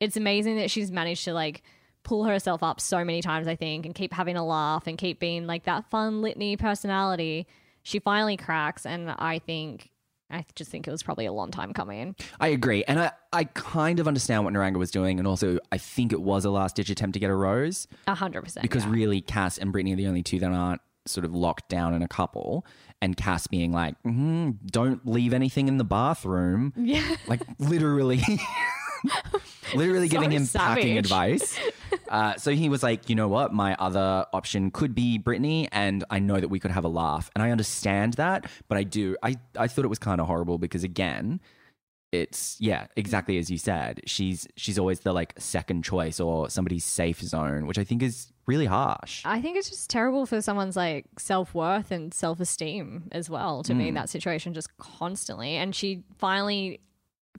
[0.00, 1.62] it's amazing that she's managed to like
[2.02, 5.20] pull herself up so many times, I think, and keep having a laugh and keep
[5.20, 7.46] being like that fun litany personality.
[7.84, 8.84] She finally cracks.
[8.84, 9.92] And I think
[10.30, 12.14] I just think it was probably a long time coming.
[12.38, 12.84] I agree.
[12.84, 15.18] And I, I kind of understand what Niranga was doing.
[15.18, 18.14] And also, I think it was a last ditch attempt to get a rose A
[18.14, 18.62] hundred percent.
[18.62, 18.90] because yeah.
[18.90, 22.02] really, Cass and Brittany are the only two that aren't sort of locked down in
[22.02, 22.66] a couple.
[23.00, 26.72] And Cass being like, mm, don't leave anything in the bathroom.
[26.76, 27.16] Yeah.
[27.26, 28.20] Like, literally.
[29.74, 31.58] literally giving him packing advice.
[32.10, 33.52] Uh, so he was like, you know what?
[33.52, 37.30] My other option could be Brittany, and I know that we could have a laugh.
[37.34, 39.14] And I understand that, but I do.
[39.22, 41.38] I, I thought it was kind of horrible because, again,
[42.10, 44.00] it's yeah, exactly as you said.
[44.06, 48.32] She's she's always the like second choice or somebody's safe zone, which I think is
[48.46, 49.20] really harsh.
[49.26, 53.62] I think it's just terrible for someone's like self worth and self esteem as well
[53.64, 53.78] to Hmm.
[53.80, 55.56] be in that situation just constantly.
[55.56, 56.80] And she finally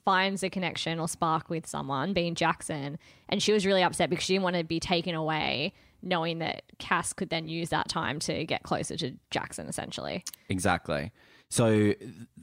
[0.05, 4.25] finds a connection or spark with someone, being Jackson, and she was really upset because
[4.25, 8.19] she didn't want to be taken away, knowing that Cass could then use that time
[8.19, 10.23] to get closer to Jackson, essentially.
[10.49, 11.11] Exactly.
[11.49, 11.93] So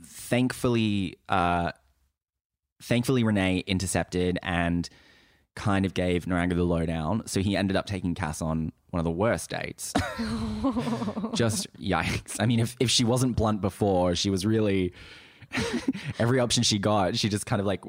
[0.05, 1.73] thankfully, uh,
[2.83, 4.88] thankfully Renee intercepted and
[5.55, 7.23] kind of gave Niranga the lowdown.
[7.27, 9.92] So he ended up taking Cass on one of the worst dates.
[11.35, 12.37] Just yikes.
[12.38, 14.92] I mean, if, if she wasn't blunt before, she was really
[16.18, 17.82] every option she got, she just kind of like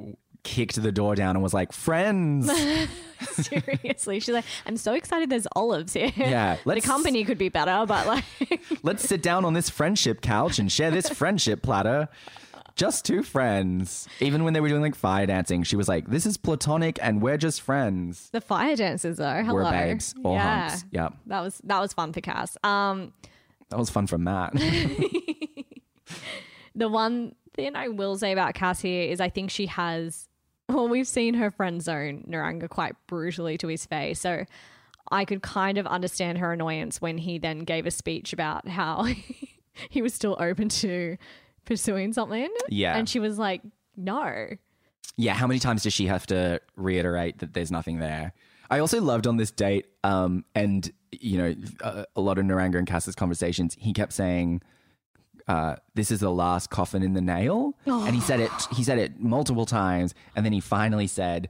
[0.43, 2.49] kicked the door down and was like, friends.
[3.31, 5.29] Seriously, she's like, "I'm so excited.
[5.29, 6.11] There's olives here.
[6.15, 8.23] Yeah, the company could be better, but like,
[8.83, 12.09] Let's sit down on this friendship couch and share this friendship platter.
[12.75, 14.07] Just two friends.
[14.19, 17.23] Even when they were doing like fire dancing, she was like, "This is platonic, and
[17.23, 18.29] we're just friends.
[18.31, 21.93] the fire dancers, though, hello, We're babes, all yeah, hunks." Yeah, that was that was
[21.93, 22.55] fun for Cass.
[22.63, 23.13] Um,
[23.69, 24.53] that was fun for Matt.
[26.75, 30.29] the one thing I will say about Cass here is I think she has.
[30.69, 34.45] Well, we've seen her friend zone Niranga quite brutally to his face, so
[35.11, 39.07] I could kind of understand her annoyance when he then gave a speech about how
[39.89, 41.17] he was still open to
[41.65, 42.49] pursuing something.
[42.69, 42.97] Yeah.
[42.97, 43.61] and she was like,
[43.95, 44.47] "No."
[45.17, 48.33] yeah, how many times does she have to reiterate that there's nothing there?
[48.69, 52.77] I also loved on this date, um, and you know, a, a lot of Niranga
[52.77, 53.75] and Cass's conversations.
[53.79, 54.61] He kept saying,
[55.47, 58.51] uh, "This is the last coffin in the nail," and he said it.
[58.75, 61.49] He said it multiple times, and then he finally said,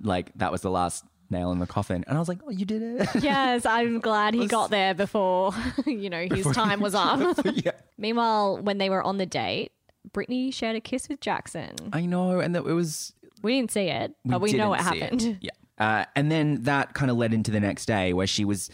[0.00, 2.64] "Like that was the last nail in the coffin." And I was like, "Oh, you
[2.64, 5.52] did it!" Yes, I'm glad he got there before,
[5.86, 7.36] you know, his time was up.
[7.54, 9.72] yeah, Meanwhile, when they were on the date,
[10.12, 11.70] Brittany shared a kiss with Jackson.
[11.92, 14.94] I know, and that it was We didn't see it, but we, know what didn't
[14.96, 15.00] it.
[15.02, 15.38] happened.
[15.42, 15.50] Yeah.
[15.78, 18.70] Uh, and then that kind of led into the next day where she was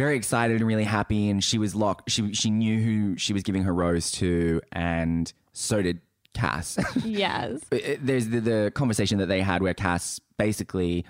[0.00, 3.42] very excited and really happy and she was locked she she knew who she was
[3.42, 6.00] giving her rose to and so did
[6.32, 6.78] Cass.
[7.04, 7.60] Yes.
[7.72, 11.04] It- it- There's the, the conversation that they had where Cass basically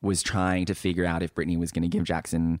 [0.00, 2.60] was trying to figure out if Brittany was going to give Jackson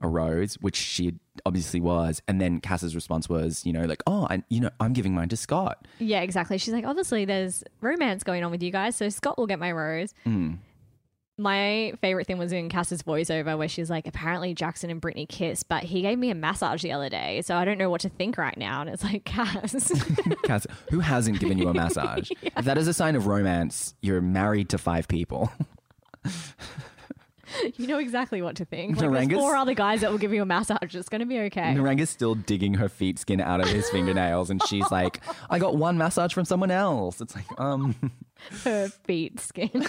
[0.00, 1.14] a rose, which she
[1.46, 4.92] obviously was, and then Cass's response was, you know, like, "Oh, I, you know, I'm
[4.92, 6.58] giving mine to Scott." Yeah, exactly.
[6.58, 9.72] She's like, obviously, there's romance going on with you guys, so Scott will get my
[9.72, 10.12] rose.
[10.26, 10.58] Mm.
[11.38, 15.68] My favorite thing was in Cass's voiceover where she's like, apparently Jackson and Brittany kissed,
[15.68, 18.08] but he gave me a massage the other day, so I don't know what to
[18.08, 18.80] think right now.
[18.80, 19.92] And it's like, Cass.
[20.44, 22.30] Cass, who hasn't given you a massage?
[22.56, 25.52] If that is a sign of romance, you're married to five people.
[27.76, 28.96] you know exactly what to think.
[28.96, 30.94] Like, Niranga's- there's four other guys that will give you a massage.
[30.96, 31.74] It's going to be okay.
[31.74, 35.20] Niranga's still digging her feet skin out of his fingernails, and she's like,
[35.50, 37.94] "I got one massage from someone else." It's like, um,
[38.64, 39.84] her feet skin.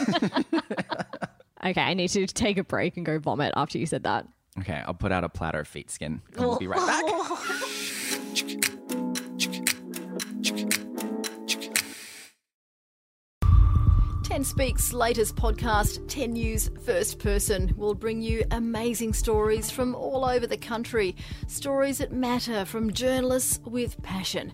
[1.65, 4.27] Okay, I need to take a break and go vomit after you said that.
[4.59, 6.21] okay, I'll put out a platter of feet skin.
[6.35, 7.03] And we'll be right back.
[14.23, 20.25] Ten Speaks latest podcast, 10 News First Person, will bring you amazing stories from all
[20.25, 21.15] over the country.
[21.47, 24.53] Stories that matter from journalists with passion.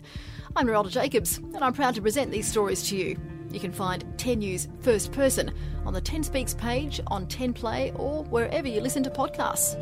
[0.54, 3.16] I'm Narelda Jacobs, and I'm proud to present these stories to you.
[3.54, 5.54] You can find 10 News First Person
[5.86, 9.76] on the 10 Speaks page, on 10 Play, or wherever you listen to podcasts.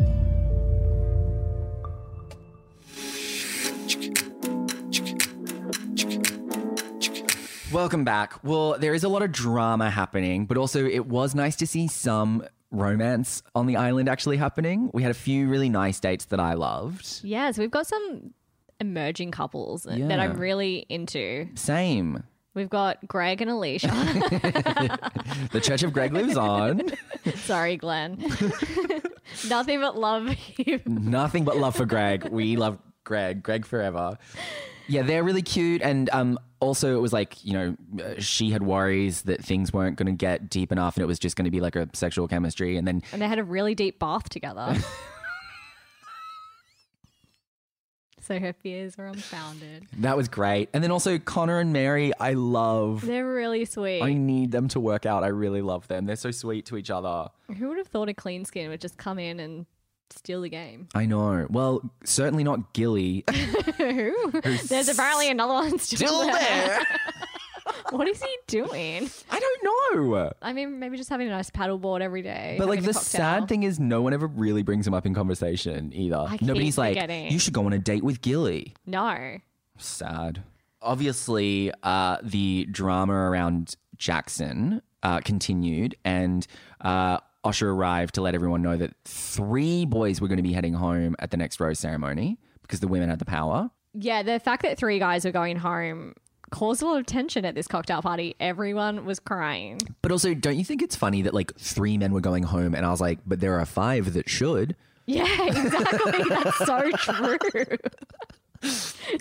[7.72, 8.44] Welcome back.
[8.44, 11.88] Well, there is a lot of drama happening, but also it was nice to see
[11.88, 14.90] some romance on the island actually happening.
[14.92, 17.20] We had a few really nice dates that I loved.
[17.24, 18.34] Yes, we've got some
[18.80, 21.48] emerging couples that I'm really into.
[21.54, 22.24] Same.
[22.54, 23.90] We've got Greg and Alisha.
[25.52, 26.82] The Church of Greg lives on.
[27.36, 28.18] Sorry, Glenn.
[29.48, 30.80] Nothing but love him.
[30.86, 32.28] Nothing but love for Greg.
[32.30, 33.42] We love Greg.
[33.42, 34.18] Greg forever.
[34.88, 35.80] Yeah, they're really cute.
[35.82, 39.96] And um, also, it was like, you know, uh, she had worries that things weren't
[39.96, 42.28] going to get deep enough and it was just going to be like a sexual
[42.28, 42.76] chemistry.
[42.76, 44.76] And then, And they had a really deep bath together.
[48.32, 49.86] So her fears were unfounded.
[49.98, 50.70] That was great.
[50.72, 53.04] And then also Connor and Mary, I love.
[53.04, 54.00] They're really sweet.
[54.02, 55.22] I need them to work out.
[55.22, 56.06] I really love them.
[56.06, 57.28] They're so sweet to each other.
[57.58, 59.66] Who would have thought a clean skin would just come in and
[60.08, 60.88] steal the game?
[60.94, 61.46] I know.
[61.50, 63.24] Well, certainly not Gilly.
[63.76, 64.30] Who?
[64.66, 66.80] There's apparently another one still, there.
[67.96, 69.10] what is he doing?
[69.30, 70.32] I don't know.
[70.40, 72.56] I mean, maybe just having a nice paddleboard every day.
[72.58, 73.20] But like having the cocktail.
[73.20, 76.26] sad thing is, no one ever really brings him up in conversation either.
[76.30, 77.30] keep Nobody's like, forgetting.
[77.30, 78.74] you should go on a date with Gilly.
[78.86, 79.38] No.
[79.78, 80.42] Sad.
[80.80, 86.46] Obviously, uh, the drama around Jackson uh, continued, and
[86.80, 90.74] uh, Osher arrived to let everyone know that three boys were going to be heading
[90.74, 93.70] home at the next rose ceremony because the women had the power.
[93.94, 96.14] Yeah, the fact that three guys were going home
[96.52, 98.36] caused a lot of tension at this cocktail party.
[98.38, 99.80] Everyone was crying.
[100.02, 102.86] But also, don't you think it's funny that like three men were going home, and
[102.86, 104.76] I was like, but there are five that should.
[105.06, 106.24] Yeah, exactly.
[106.28, 107.76] That's so true.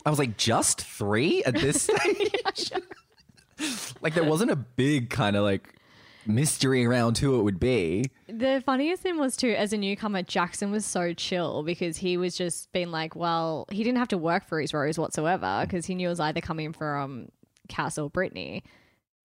[0.06, 2.72] I was like, just three at this stage?
[4.02, 5.74] like, there wasn't a big kind of like
[6.26, 8.12] mystery around who it would be.
[8.28, 12.36] The funniest thing was too, as a newcomer, Jackson was so chill because he was
[12.36, 15.96] just being like, well, he didn't have to work for his rose whatsoever because he
[15.96, 17.30] knew it was either coming from
[17.68, 18.64] Cass or Brittany.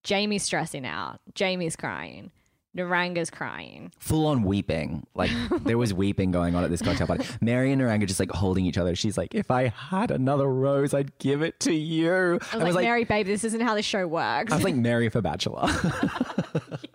[0.03, 1.19] Jamie's stressing out.
[1.35, 2.31] Jamie's crying.
[2.77, 3.91] Niranga's crying.
[3.99, 5.05] Full on weeping.
[5.15, 5.31] Like,
[5.63, 7.25] there was weeping going on at this cocktail party.
[7.41, 8.95] Mary and Niranga just like holding each other.
[8.95, 12.39] She's like, if I had another rose, I'd give it to you.
[12.53, 14.51] I was, like, Mary, babe, this isn't how this show works.
[14.51, 15.67] I was like, Mary for Bachelor.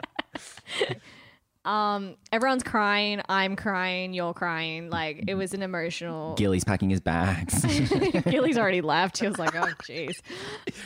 [1.64, 3.20] Um, everyone's crying.
[3.28, 4.12] I'm crying.
[4.12, 4.90] You're crying.
[4.90, 6.34] Like it was an emotional.
[6.34, 7.64] Gilly's packing his bags.
[8.24, 9.18] Gilly's already left.
[9.18, 10.20] He was like, oh, jeez.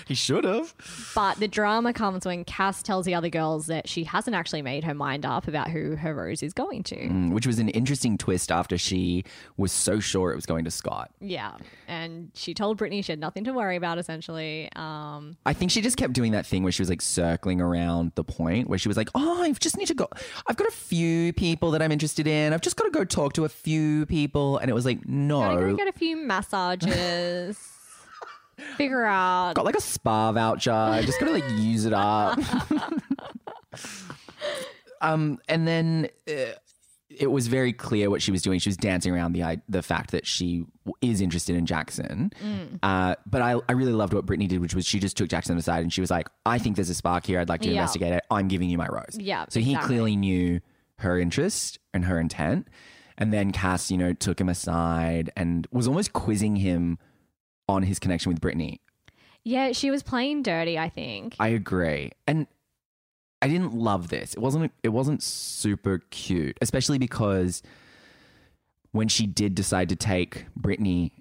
[0.06, 0.74] he should have.
[1.14, 4.84] But the drama comes when Cass tells the other girls that she hasn't actually made
[4.84, 6.96] her mind up about who her rose is going to.
[6.96, 9.24] Mm, Which was an interesting twist after she
[9.56, 11.10] was so sure it was going to Scott.
[11.20, 11.52] Yeah.
[11.88, 14.68] And she told Brittany she had nothing to worry about, essentially.
[14.76, 18.12] Um, I think she just kept doing that thing where she was like circling around
[18.14, 20.08] the point where she was like, "Oh, I just need to go.
[20.46, 22.52] I've got a few people that I'm interested in.
[22.52, 25.10] I've just got to go talk to a few people." And it was like, gotta
[25.10, 27.58] "No, go get a few massages.
[28.76, 29.54] Figure out.
[29.54, 30.72] got like a spa voucher.
[30.72, 32.38] I just got to like use it up."
[35.00, 36.32] um, and then uh,
[37.18, 38.58] it was very clear what she was doing.
[38.58, 40.64] She was dancing around the the fact that she
[41.00, 42.30] is interested in Jackson.
[42.44, 42.78] Mm.
[42.82, 45.56] Uh, but I, I really loved what Brittany did, which was she just took Jackson
[45.56, 47.40] aside and she was like, "I think there's a spark here.
[47.40, 47.74] I'd like to Yeah.
[47.80, 48.22] investigate it.
[48.30, 49.88] I'm giving you my rose." Yeah, So he exactly.
[49.96, 50.60] clearly knew
[50.98, 52.68] her interest and her intent.
[53.18, 56.98] And then Cass, you know, took him aside and was almost quizzing him
[57.68, 58.80] on his connection with Brittany.
[59.42, 61.36] Yeah, she was playing dirty, I think.
[61.38, 62.10] I agree.
[62.26, 62.46] And
[63.42, 64.34] I didn't love this.
[64.34, 67.62] It wasn't it wasn't super cute, especially because
[68.92, 71.12] when she did decide to take Brittany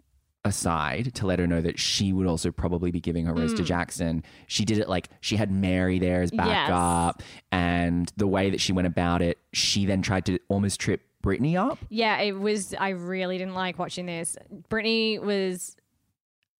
[0.45, 3.61] aside to let her know that she would also probably be giving her rose to
[3.61, 3.65] hmm.
[3.65, 8.61] Jackson, she did it like she had Mary there as backup and the way that
[8.61, 11.79] she went about it, she then tried to almost trip Brittany up.
[11.89, 12.75] Yeah, it was.
[12.79, 14.37] I really didn't like watching this.
[14.69, 15.75] Brittany was.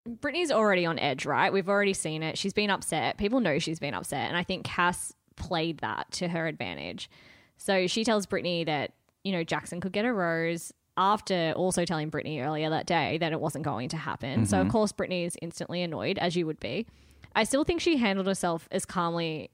[0.07, 1.53] Brittany's already on edge, right?
[1.53, 2.37] We've already seen it.
[2.37, 3.17] She's been upset.
[3.17, 4.27] People know she's been upset.
[4.27, 7.09] And I think Cass played that to her advantage.
[7.57, 8.93] So she tells Brittany that,
[9.23, 13.31] you know, Jackson could get a rose after also telling Brittany earlier that day that
[13.31, 14.45] it wasn't going to happen.
[14.45, 14.71] So, of mm-hmm.
[14.71, 16.87] course, Brittany is instantly annoyed, as you would be.
[17.35, 19.49] I still think she handled herself as calmly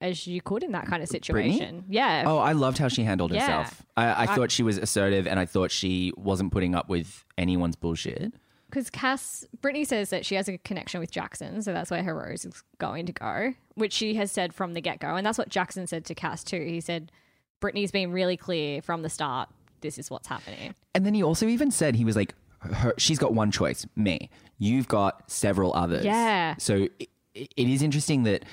[0.00, 1.58] as you could in that kind of situation.
[1.58, 1.84] Brittany?
[1.88, 2.24] Yeah.
[2.26, 3.42] Oh, I loved how she handled Yeah.
[3.42, 3.86] herself.
[3.96, 7.76] I, I thought she was assertive and I thought she wasn't putting up with anyone's
[7.76, 8.34] bullshit.
[8.68, 12.14] Because Cass, Brittany says that she has a connection with Jackson, so that's where her
[12.14, 15.14] rose is going to go, which she has said from the get go.
[15.14, 16.60] And that's what Jackson said to Cass, too.
[16.60, 17.12] He said,
[17.60, 19.48] Brittany's been really clear from the start,
[19.80, 20.74] this is what's happening.
[20.94, 24.30] And then he also even said he was like, her, she's got one choice, me.
[24.58, 26.04] You've got several others.
[26.04, 26.56] Yeah.
[26.58, 28.44] So it, it is interesting that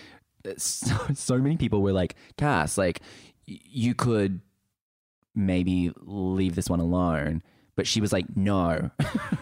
[0.57, 3.01] so, so many people were like, Cass, like
[3.45, 4.41] you could
[5.35, 7.41] maybe leave this one alone.
[7.75, 8.91] But she was like, no.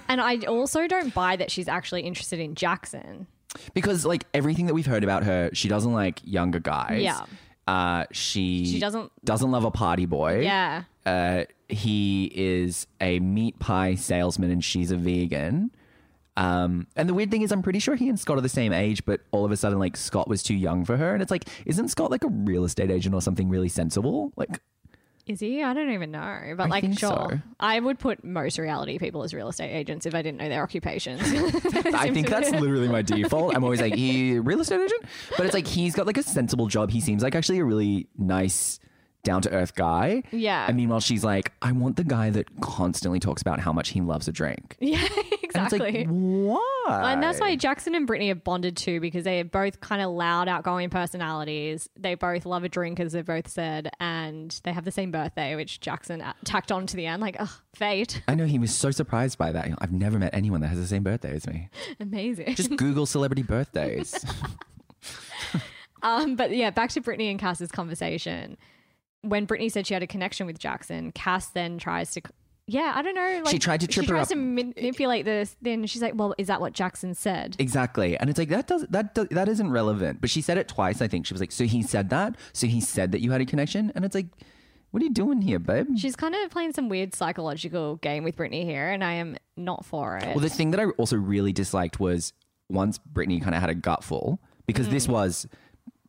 [0.07, 3.27] And I also don't buy that she's actually interested in Jackson.
[3.73, 7.01] Because like everything that we've heard about her, she doesn't like younger guys.
[7.01, 7.25] Yeah.
[7.67, 10.41] Uh, she She doesn't- doesn't love a party boy.
[10.41, 10.83] Yeah.
[11.05, 15.71] uh, he is a meat pie salesman and she's a vegan.
[16.37, 18.71] Um, and the weird thing is, I'm pretty sure he and Scott are the same
[18.73, 21.29] age, but all of a sudden, like Scott was too young for her, and it's
[21.31, 24.31] like, isn't Scott like a real estate agent or something really sensible?
[24.37, 24.59] Like,
[25.27, 25.63] Is he?
[25.63, 26.53] I don't even know.
[26.57, 27.29] But I like, sure.
[27.29, 27.39] so.
[27.59, 30.63] I would put most reality people as real estate agents if I didn't know their
[30.63, 31.21] occupations.
[31.93, 33.55] I think that's literally my default.
[33.55, 35.03] I'm always like, he real estate agent,
[35.37, 36.89] but it's like he's got like a sensible job.
[36.89, 38.79] He seems like actually a really nice,
[39.23, 40.23] down to earth guy.
[40.31, 40.65] Yeah.
[40.67, 44.01] And meanwhile, she's like, I want the guy that constantly talks about how much he
[44.01, 44.77] loves a drink.
[44.79, 45.07] yeah,
[45.43, 46.03] exactly.
[46.03, 46.57] And like,
[46.87, 47.11] why?
[47.13, 50.11] And that's why Jackson and Brittany have bonded too, because they are both kind of
[50.11, 51.89] loud, outgoing personalities.
[51.95, 55.55] They both love a drink, as they've both said, and they have the same birthday,
[55.55, 57.21] which Jackson tacked on to the end.
[57.21, 58.21] Like, ugh, fate.
[58.27, 59.69] I know he was so surprised by that.
[59.79, 61.69] I've never met anyone that has the same birthday as me.
[61.99, 62.55] Amazing.
[62.55, 64.25] Just Google celebrity birthdays.
[66.03, 68.57] Um, but yeah, back to Brittany and Cass's conversation.
[69.23, 72.21] When Brittany said she had a connection with Jackson, Cass then tries to.
[72.67, 73.41] Yeah, I don't know.
[73.43, 74.07] Like, She tried to trip her.
[74.07, 74.29] she her tries up.
[74.29, 75.55] to manipulate this.
[75.61, 78.17] Then she's like, "Well, is that what Jackson said?" exactly.
[78.17, 80.21] And it's like that does that does, that isn't relevant.
[80.21, 81.25] But she said it twice, I think.
[81.25, 82.35] She was like, "So he said that?
[82.53, 84.27] So he said that you had a connection?" And it's like,
[84.91, 88.37] "What are you doing here, babe?" She's kind of playing some weird psychological game with
[88.37, 90.27] Brittany here, and I am not for it.
[90.27, 92.31] Well, the thing that I also really disliked was
[92.69, 95.11] once Brittany kind of had a gutful because this Mm.
[95.11, 95.47] was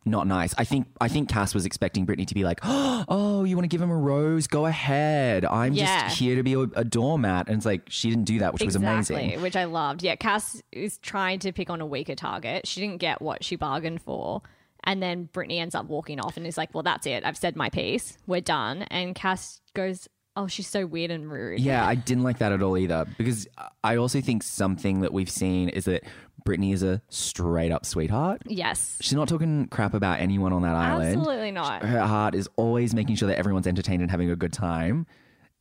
[0.04, 0.54] not nice.
[0.58, 3.68] I think I think Cass was expecting Brittany to be like, "Oh, you want to
[3.68, 4.46] give him a rose?
[4.46, 5.44] Go ahead.
[5.44, 6.04] I'm Yeah.
[6.08, 8.62] just here to be a, a doormat." And it's like she didn't do that, which
[8.64, 9.40] was amazing.
[9.42, 10.02] which I loved.
[10.02, 12.66] Yeah, Cass is trying to pick on a weaker target.
[12.66, 14.42] She didn't get what she bargained for.
[14.84, 17.24] And then Brittany ends up walking off and is like, well, that's it.
[17.24, 18.18] I've said my piece.
[18.26, 18.82] We're done.
[18.82, 21.60] And Cass goes, oh, she's so weird and rude.
[21.60, 23.46] Yeah, I didn't like that at all either because
[23.84, 26.02] I also think something that we've seen is that
[26.44, 28.42] Brittany is a straight up sweetheart.
[28.46, 28.98] Yes.
[29.00, 31.18] She's not talking crap about anyone on that island.
[31.18, 31.82] Absolutely not.
[31.84, 35.06] Her heart is always making sure that everyone's entertained and having a good time.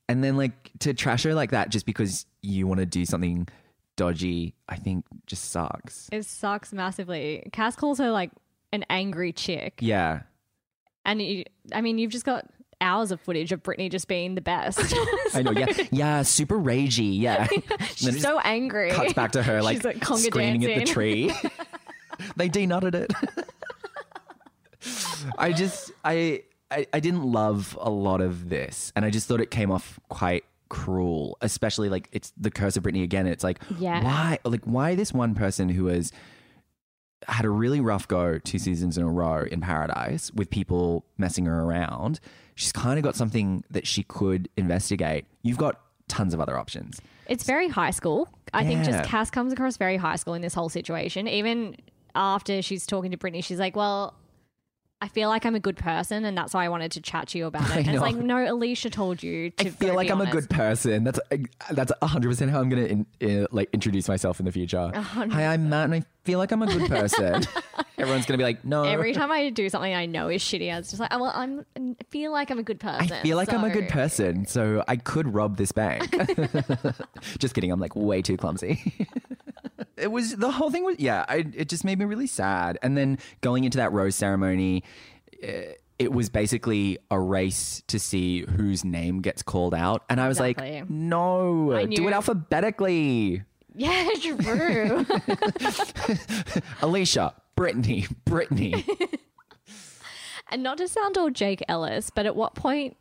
[0.10, 3.48] And then like to trash her like that just because you want to do something
[3.96, 6.10] dodgy, I think just sucks.
[6.12, 7.48] It sucks massively.
[7.54, 8.32] Cass calls her like
[8.74, 9.80] an angry chick.
[9.82, 10.22] Yeah.
[11.06, 12.46] And you, I mean, you've just got
[12.82, 14.80] hours of footage of Brittany just being the best.
[15.34, 15.52] I know.
[15.52, 15.66] Yeah.
[15.92, 16.22] Yeah.
[16.24, 17.20] Super ragey.
[17.20, 17.48] Yeah.
[17.96, 18.92] She's so angry.
[18.92, 20.72] cuts back to her like, She's like conga dancing.
[20.72, 21.34] at the tree.
[22.36, 23.12] they denutted it.
[25.38, 29.40] I just I, I I didn't love a lot of this, and I just thought
[29.42, 33.28] it came off quite cruel, especially like it's the curse of Brittany again.
[33.28, 34.04] It's like Yeah.
[34.04, 36.12] why like why this one person who has
[37.28, 41.46] had a really rough go two seasons in a row in paradise with people messing
[41.46, 42.20] her around.
[42.56, 45.26] She's kind of got something that she could investigate.
[45.42, 47.02] You've got tons of other options.
[47.28, 48.28] It's very high school.
[48.54, 51.28] I think just Cass comes across very high school in this whole situation.
[51.28, 51.78] Even
[52.14, 54.14] after she's talking to Brittany, she's like, "Well,
[55.02, 57.38] I feel like I'm a good person, and that's why I wanted to chat to
[57.40, 59.50] you about it." And it's like, no, Alisha told you.
[59.50, 61.04] To I feel like I'm a good person.
[61.04, 61.20] That's
[61.72, 64.92] that's 100 percent how I'm gonna in, uh, like introduce myself in the future.
[64.94, 67.44] Hi, I'm Mat, and I feel like I'm a good person.
[67.98, 68.84] Everyone's gonna be like, no.
[68.84, 71.32] Every time I do something I know is shitty, I was just like, oh, "Well,
[71.36, 73.12] I'm I feel like I'm a good person.
[73.12, 76.10] I feel like I'm a good person, so I could rob this bank.
[77.40, 77.72] just kidding.
[77.72, 78.94] I'm like way too clumsy.
[80.02, 81.26] It was the whole thing was yeah.
[81.28, 82.78] I, it just made me really sad.
[82.82, 84.84] And then going into that rose ceremony,
[85.42, 90.04] eh, it was basically a race to see whose name gets called out.
[90.10, 90.80] And I was Exactly.
[90.82, 93.44] like, no, do it alphabetically.
[93.76, 94.34] Yeah, true.
[96.82, 98.84] Alisha, Brittany, Brittany.
[100.50, 102.98] and not to sound all Jake Ellis, but at what point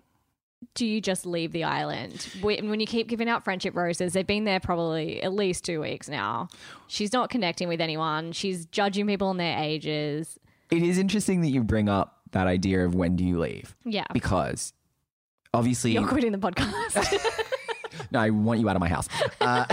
[0.75, 4.13] do you just leave the island when when you keep giving out friendship roses?
[4.13, 6.49] They've been there probably at least two weeks now.
[6.87, 8.33] She's not connecting with anyone.
[8.33, 10.39] She's judging people on their ages.
[10.71, 14.05] it is interesting that you bring up that idea of when do you leave Yeah,
[14.13, 14.73] because
[15.53, 17.19] obviously you're quitting the podcast.
[18.13, 19.09] no, I want you out of my house.
[19.41, 19.65] Uh,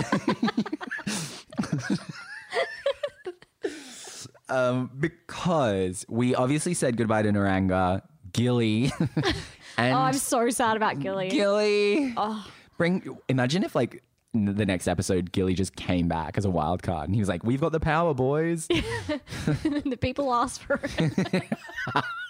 [4.49, 8.01] um, because we obviously said goodbye to Niranga,
[8.33, 8.91] Gilly,
[9.77, 11.29] and oh, I'm so sad about Gilly.
[11.29, 12.13] Gilly.
[12.17, 12.45] Oh.
[12.77, 13.17] Bring.
[13.27, 17.15] Imagine if like the next episode, Gilly just came back as a wild card, and
[17.15, 21.43] he was like, "We've got the power, boys." the people asked for it.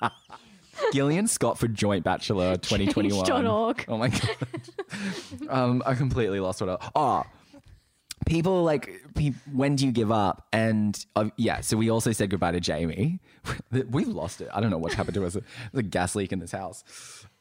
[0.94, 3.26] Gillian Scott for Joint Bachelor 2021.
[3.26, 3.86] Change.org.
[3.88, 4.38] Oh my god.
[5.50, 6.90] um, I completely lost what I.
[6.96, 7.24] Oh,
[8.26, 10.48] people like pe- when do you give up?
[10.54, 13.20] And uh, yeah, so we also said goodbye to Jamie.
[13.72, 14.50] We've lost it.
[14.54, 15.34] I don't know what's happened to us.
[15.34, 16.84] There's a gas leak in this house.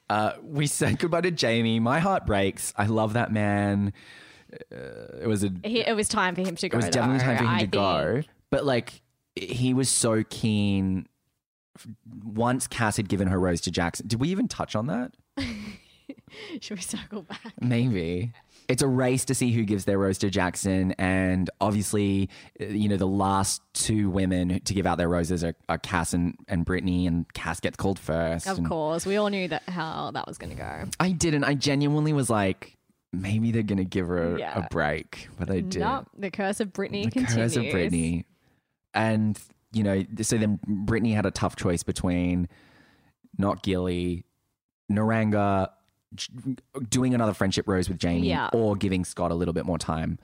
[0.09, 1.81] Uh, we said goodbye to Jamie.
[1.81, 2.73] My heart breaks.
[2.77, 3.93] I love that man.
[4.73, 4.77] Uh,
[5.23, 6.79] it was a He, it was time for him to go.
[6.79, 7.73] it was definitely though, time for him I to think.
[7.73, 8.23] go.
[8.51, 9.03] But like,
[9.35, 11.07] he was so keen.
[12.25, 15.13] Once Cass had given her rose to Jackson, did we even touch on that?
[16.61, 17.53] Should we circle back?
[17.61, 18.33] Maybe.
[18.69, 20.93] It's a race to see who gives their rose to Jackson.
[20.99, 22.29] And obviously,
[22.61, 26.13] uh, you know, the last two women to give out their roses are, are Cass
[26.15, 28.47] and, and Brittany, and Cass gets called first.
[28.47, 30.85] Of And course, we all knew that how that was going to go.
[30.99, 31.45] I didn't.
[31.45, 32.77] I genuinely was like,
[33.13, 34.65] maybe they're going to give her a, Yeah.
[34.65, 35.89] a break, but they didn't.
[35.89, 37.35] Nope, the curse of Brittany the continues.
[37.55, 38.27] curse of Brittany.
[38.95, 39.39] And
[39.73, 42.49] you know, so then Brittany had a tough choice between
[43.39, 44.25] not Gilly,
[44.91, 45.69] Niranga,
[46.91, 48.49] doing another friendship rose with Jamie, Yeah.
[48.53, 50.19] or giving Scott a little bit more time.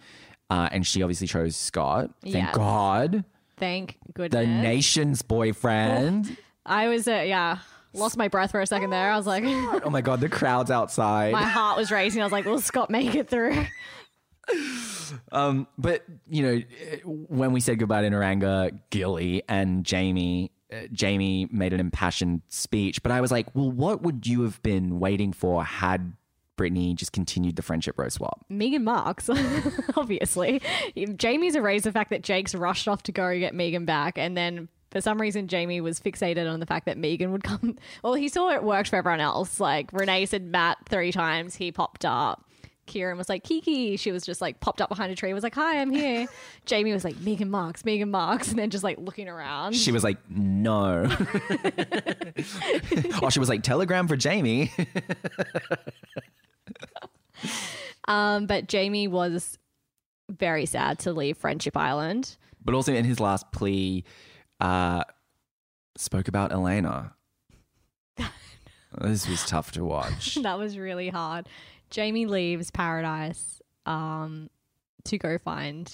[0.50, 2.10] uh, and she obviously chose Scott.
[2.22, 2.54] Thank Yes.
[2.54, 3.24] God,
[3.56, 4.38] Thank goodness.
[4.38, 6.36] the nation's boyfriend.
[6.66, 7.58] I was, uh, yeah,
[7.94, 9.10] lost my breath for a second there.
[9.10, 11.32] I was like, oh my God, the crowd's outside.
[11.32, 12.20] my heart was racing.
[12.20, 13.64] I was like, will Scott make it through?
[15.30, 16.62] Um, but you know,
[17.28, 20.50] when we said goodbye to Niranga, Gilly and Jamie,
[20.92, 23.02] Jamie made an impassioned speech.
[23.02, 26.14] But I was like, well, what would you have been waiting for had
[26.56, 28.44] Brittany just continued the friendship rose swap?
[28.48, 29.28] Megan Marx,
[29.96, 30.60] obviously.
[31.16, 34.68] Jamie's erased the fact that Jake's rushed off to go get Megan back, and then
[34.90, 37.76] for some reason Jamie was fixated on the fact that Megan would come.
[38.04, 39.58] Well, he saw it worked for everyone else.
[39.58, 42.46] Like Renee said Matt three times, he popped up.
[42.92, 43.96] Kieran was like Kiki.
[43.96, 45.32] She was just like popped up behind a tree.
[45.32, 46.26] Was like, "Hi, I'm here."
[46.66, 49.74] Jamie was like, "Megan Marx, Megan Marx," and then just like looking around.
[49.74, 51.04] She was like, no.
[53.22, 54.70] or she was like, telegram for Jamie.
[58.08, 59.58] Um, but Jamie was
[60.28, 62.36] very sad to leave Friendship Island.
[62.64, 64.04] but also in his last plea,
[64.60, 65.04] uh,
[65.96, 67.14] spoke about Elena.
[69.00, 70.36] this was tough to watch.
[70.42, 71.48] that was really hard.
[71.92, 74.50] Jamie leaves Paradise um,
[75.04, 75.92] to go find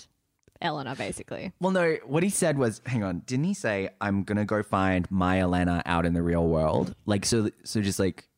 [0.63, 1.53] Eleanor, basically.
[1.61, 4.63] Well, no, what he said was, hang on, didn't he say, I'm going to go
[4.63, 6.95] find my Elena out in the real world?
[7.05, 8.29] Like, so, so just like,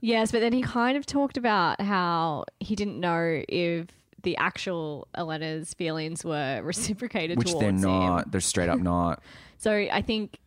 [0.00, 3.86] Yes, but then he kind of talked about how he didn't know if
[4.22, 8.30] the actual Elena's feelings were reciprocated which towards they're not, him.
[8.30, 9.22] they're straight up not.
[9.60, 10.38] So I think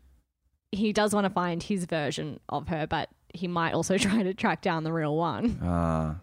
[0.72, 4.34] he does want to find his version of her, but he might also try to
[4.34, 5.60] track down the real one.
[5.60, 6.16] Uh,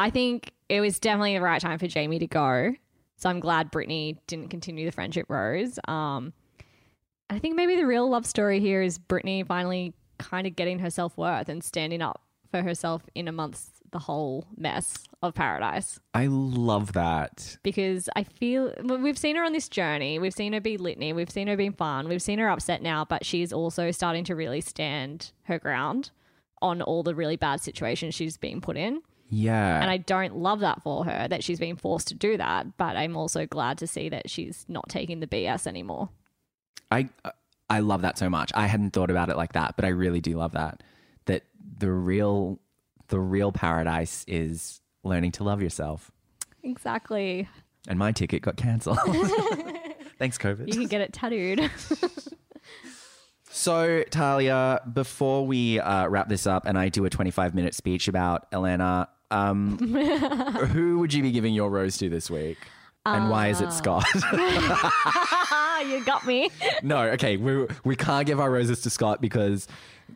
[0.00, 2.72] I think it was definitely the right time for Jamie to go.
[3.16, 5.78] So I'm glad Brittany didn't continue the friendship rose.
[5.86, 6.32] Um,
[7.28, 10.88] I think maybe the real love story here is Brittany finally kind of getting her
[10.88, 16.00] self worth and standing up for herself in amongst the whole mess of paradise.
[16.14, 17.58] I love that.
[17.62, 20.18] Because I feel we've seen her on this journey.
[20.18, 21.12] We've seen her be litany.
[21.12, 22.08] We've seen her being fun.
[22.08, 26.10] We've seen her upset now, but she's also starting to really stand her ground
[26.62, 29.02] on all the really bad situations she's being put in.
[29.30, 29.80] Yeah.
[29.80, 32.76] And I don't love that for her that she's being forced to do that.
[32.76, 36.10] But I'm also glad to see that she's not taking the BS anymore.
[36.90, 37.08] I
[37.68, 38.50] I love that so much.
[38.54, 40.82] I hadn't thought about it like that, but I really do love that.
[41.26, 41.44] That
[41.78, 42.60] the real
[43.08, 46.10] the real paradise is learning to love yourself.
[46.62, 47.48] Exactly.
[47.88, 48.98] And my ticket got cancelled.
[50.18, 50.66] Thanks, COVID.
[50.66, 51.70] You can get it tattooed.
[53.52, 58.06] So, Talia, before we uh, wrap this up and I do a 25 minute speech
[58.06, 59.78] about Elena, um,
[60.68, 62.58] who would you be giving your rose to this week?
[63.06, 64.04] And why is it Scott?
[65.88, 66.50] you got me.
[66.82, 69.66] no, okay, we, we can't give our roses to Scott because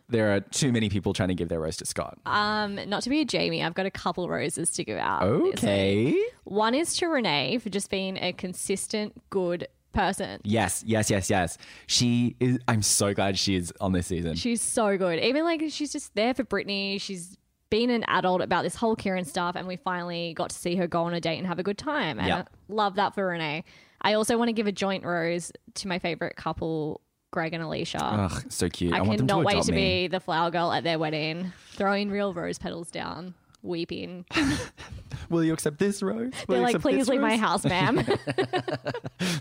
[0.07, 2.19] there are too many people trying to give their rose to Scott.
[2.27, 5.23] Um, not to be a Jamie, I've got a couple roses to give out.
[5.23, 6.15] Okay.
[6.43, 10.41] One is to Renee for just being a consistent, good person.
[10.43, 11.57] Yes, yes, yes, yes.
[11.87, 12.59] She is.
[12.67, 14.35] I'm so glad she is on this season.
[14.35, 15.19] She's so good.
[15.19, 16.99] Even like she's just there for Brittany.
[16.99, 17.35] She's
[17.75, 20.87] been an adult about this whole Kieran stuff, and we finally got to see her
[20.87, 22.19] go on a date and have a good time.
[22.19, 22.49] And Yep.
[22.49, 23.65] I love that for Renee.
[24.01, 27.01] I also want to give a joint rose to my favorite couple,
[27.31, 27.99] Greg and Alisha.
[28.01, 28.93] Ugh, so cute.
[28.93, 30.03] I, I want them to cannot wait to me.
[30.03, 34.25] be the flower girl at their wedding, throwing real rose petals down, weeping.
[35.29, 36.31] Will you accept this rose?
[36.47, 38.05] Will They're like, please leave my house, ma'am.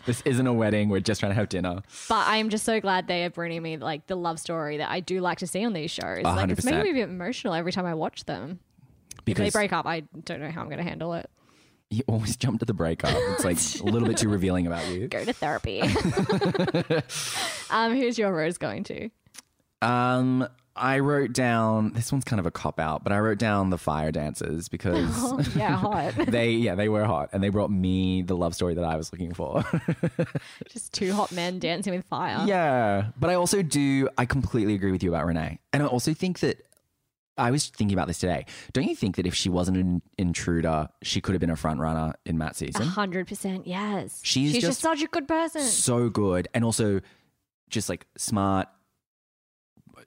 [0.06, 0.88] This isn't a wedding.
[0.88, 1.82] We're just trying to have dinner.
[2.08, 5.00] But I'm just so glad they are bringing me like the love story that I
[5.00, 6.22] do like to see on these shows.
[6.22, 6.64] Like it's 100%.
[6.64, 8.60] making me a bit emotional every time I watch them.
[9.18, 11.28] If Because they break up, I don't know how I'm going to handle it.
[11.90, 13.10] you always jump to the breakup.
[13.14, 15.08] It's like a little bit too revealing about you.
[15.08, 15.80] Go to therapy.
[17.70, 19.08] um, who's your rose going to?
[19.82, 23.70] Um, I wrote down this one's kind of a cop out, but I wrote down
[23.70, 26.14] the fire dancers because Oh, yeah, hot.
[26.28, 29.12] they yeah they were hot and they brought me the love story that I was
[29.12, 29.64] looking for.
[30.68, 32.44] just two hot men dancing with fire.
[32.46, 36.12] yeah, but I also do I completely agree with you about Renee, and I also
[36.14, 36.64] think that.
[37.36, 38.46] I was thinking about this today.
[38.74, 41.80] Don't you think that if she wasn't an intruder, she could have been a front
[41.80, 42.86] runner in Matt's season?
[42.86, 44.20] hundred percent, yes.
[44.22, 45.62] She's She's just just such a good person.
[45.62, 47.00] so good and also
[47.70, 48.68] just like smart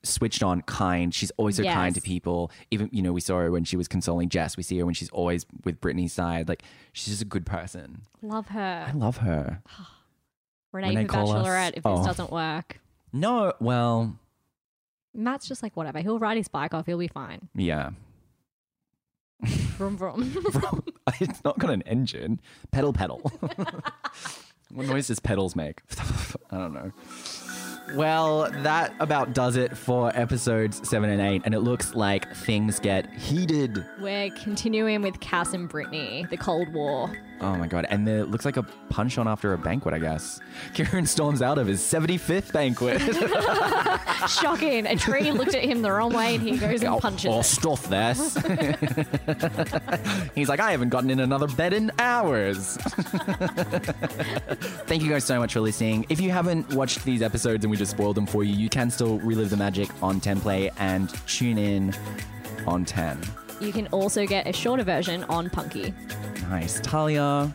[0.04, 3.52] switched on kind she's always so kind to people even you know we saw her
[3.52, 6.64] when she was consoling jess we see her when she's always with brittany's side like
[6.94, 8.86] she's just a good person Love her.
[8.88, 9.62] i love her
[10.74, 11.46] Renee, Renee, for call us.
[11.48, 11.98] Bachelorette if Oh.
[11.98, 12.80] this doesn't work.
[13.14, 14.18] no well
[15.14, 15.98] Matt's just like, whatever.
[16.00, 16.86] He'll ride his bike off.
[16.86, 17.50] He'll be fine.
[17.56, 17.90] yeah
[19.42, 20.32] Vroom, vroom.
[21.20, 22.40] it's not got an engine
[22.72, 23.20] pedal pedal
[24.74, 25.82] what noise does pedals make
[26.52, 26.92] i don't know
[27.96, 32.80] well, that about does it for episodes seven and eight, and it looks like things
[32.80, 33.86] get heated.
[34.00, 37.12] We're continuing with Cass and Brittany, the Cold War.
[37.40, 37.86] Oh my god!
[37.90, 39.94] And it looks like a punch on after a banquet.
[39.94, 40.40] I guess
[40.74, 43.02] Kieran storms out of his seventy-fifth banquet.
[44.28, 44.88] Shocking.
[44.88, 47.44] A tree looked at him the wrong way and he goes and punches oh, I'll
[47.44, 48.36] stuff this.
[50.36, 52.78] He's like, I haven't gotten in another bed in hours.
[54.88, 56.06] Thank you guys so much for listening.
[56.10, 58.90] If you haven't watched these episodes and we just spoiled them for you, you can
[58.90, 61.94] still relive the magic on 10 Play and tune in
[62.66, 63.20] on 10.
[63.60, 65.94] You can also get a shorter version on Punky.
[66.50, 66.80] Nice.
[66.80, 67.54] Talia,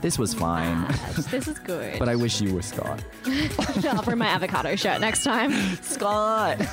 [0.00, 1.98] this was fine, ah, This is good.
[1.98, 3.02] but I wish you were Scott.
[3.84, 5.52] I'll bring my avocado shirt next time.
[5.82, 6.58] Scott!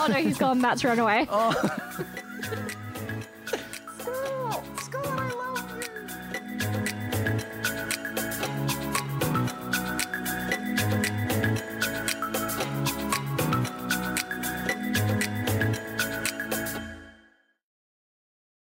[0.00, 0.60] Oh no, he's gone.
[0.60, 1.26] Mat's run away.
[1.30, 1.52] Oh.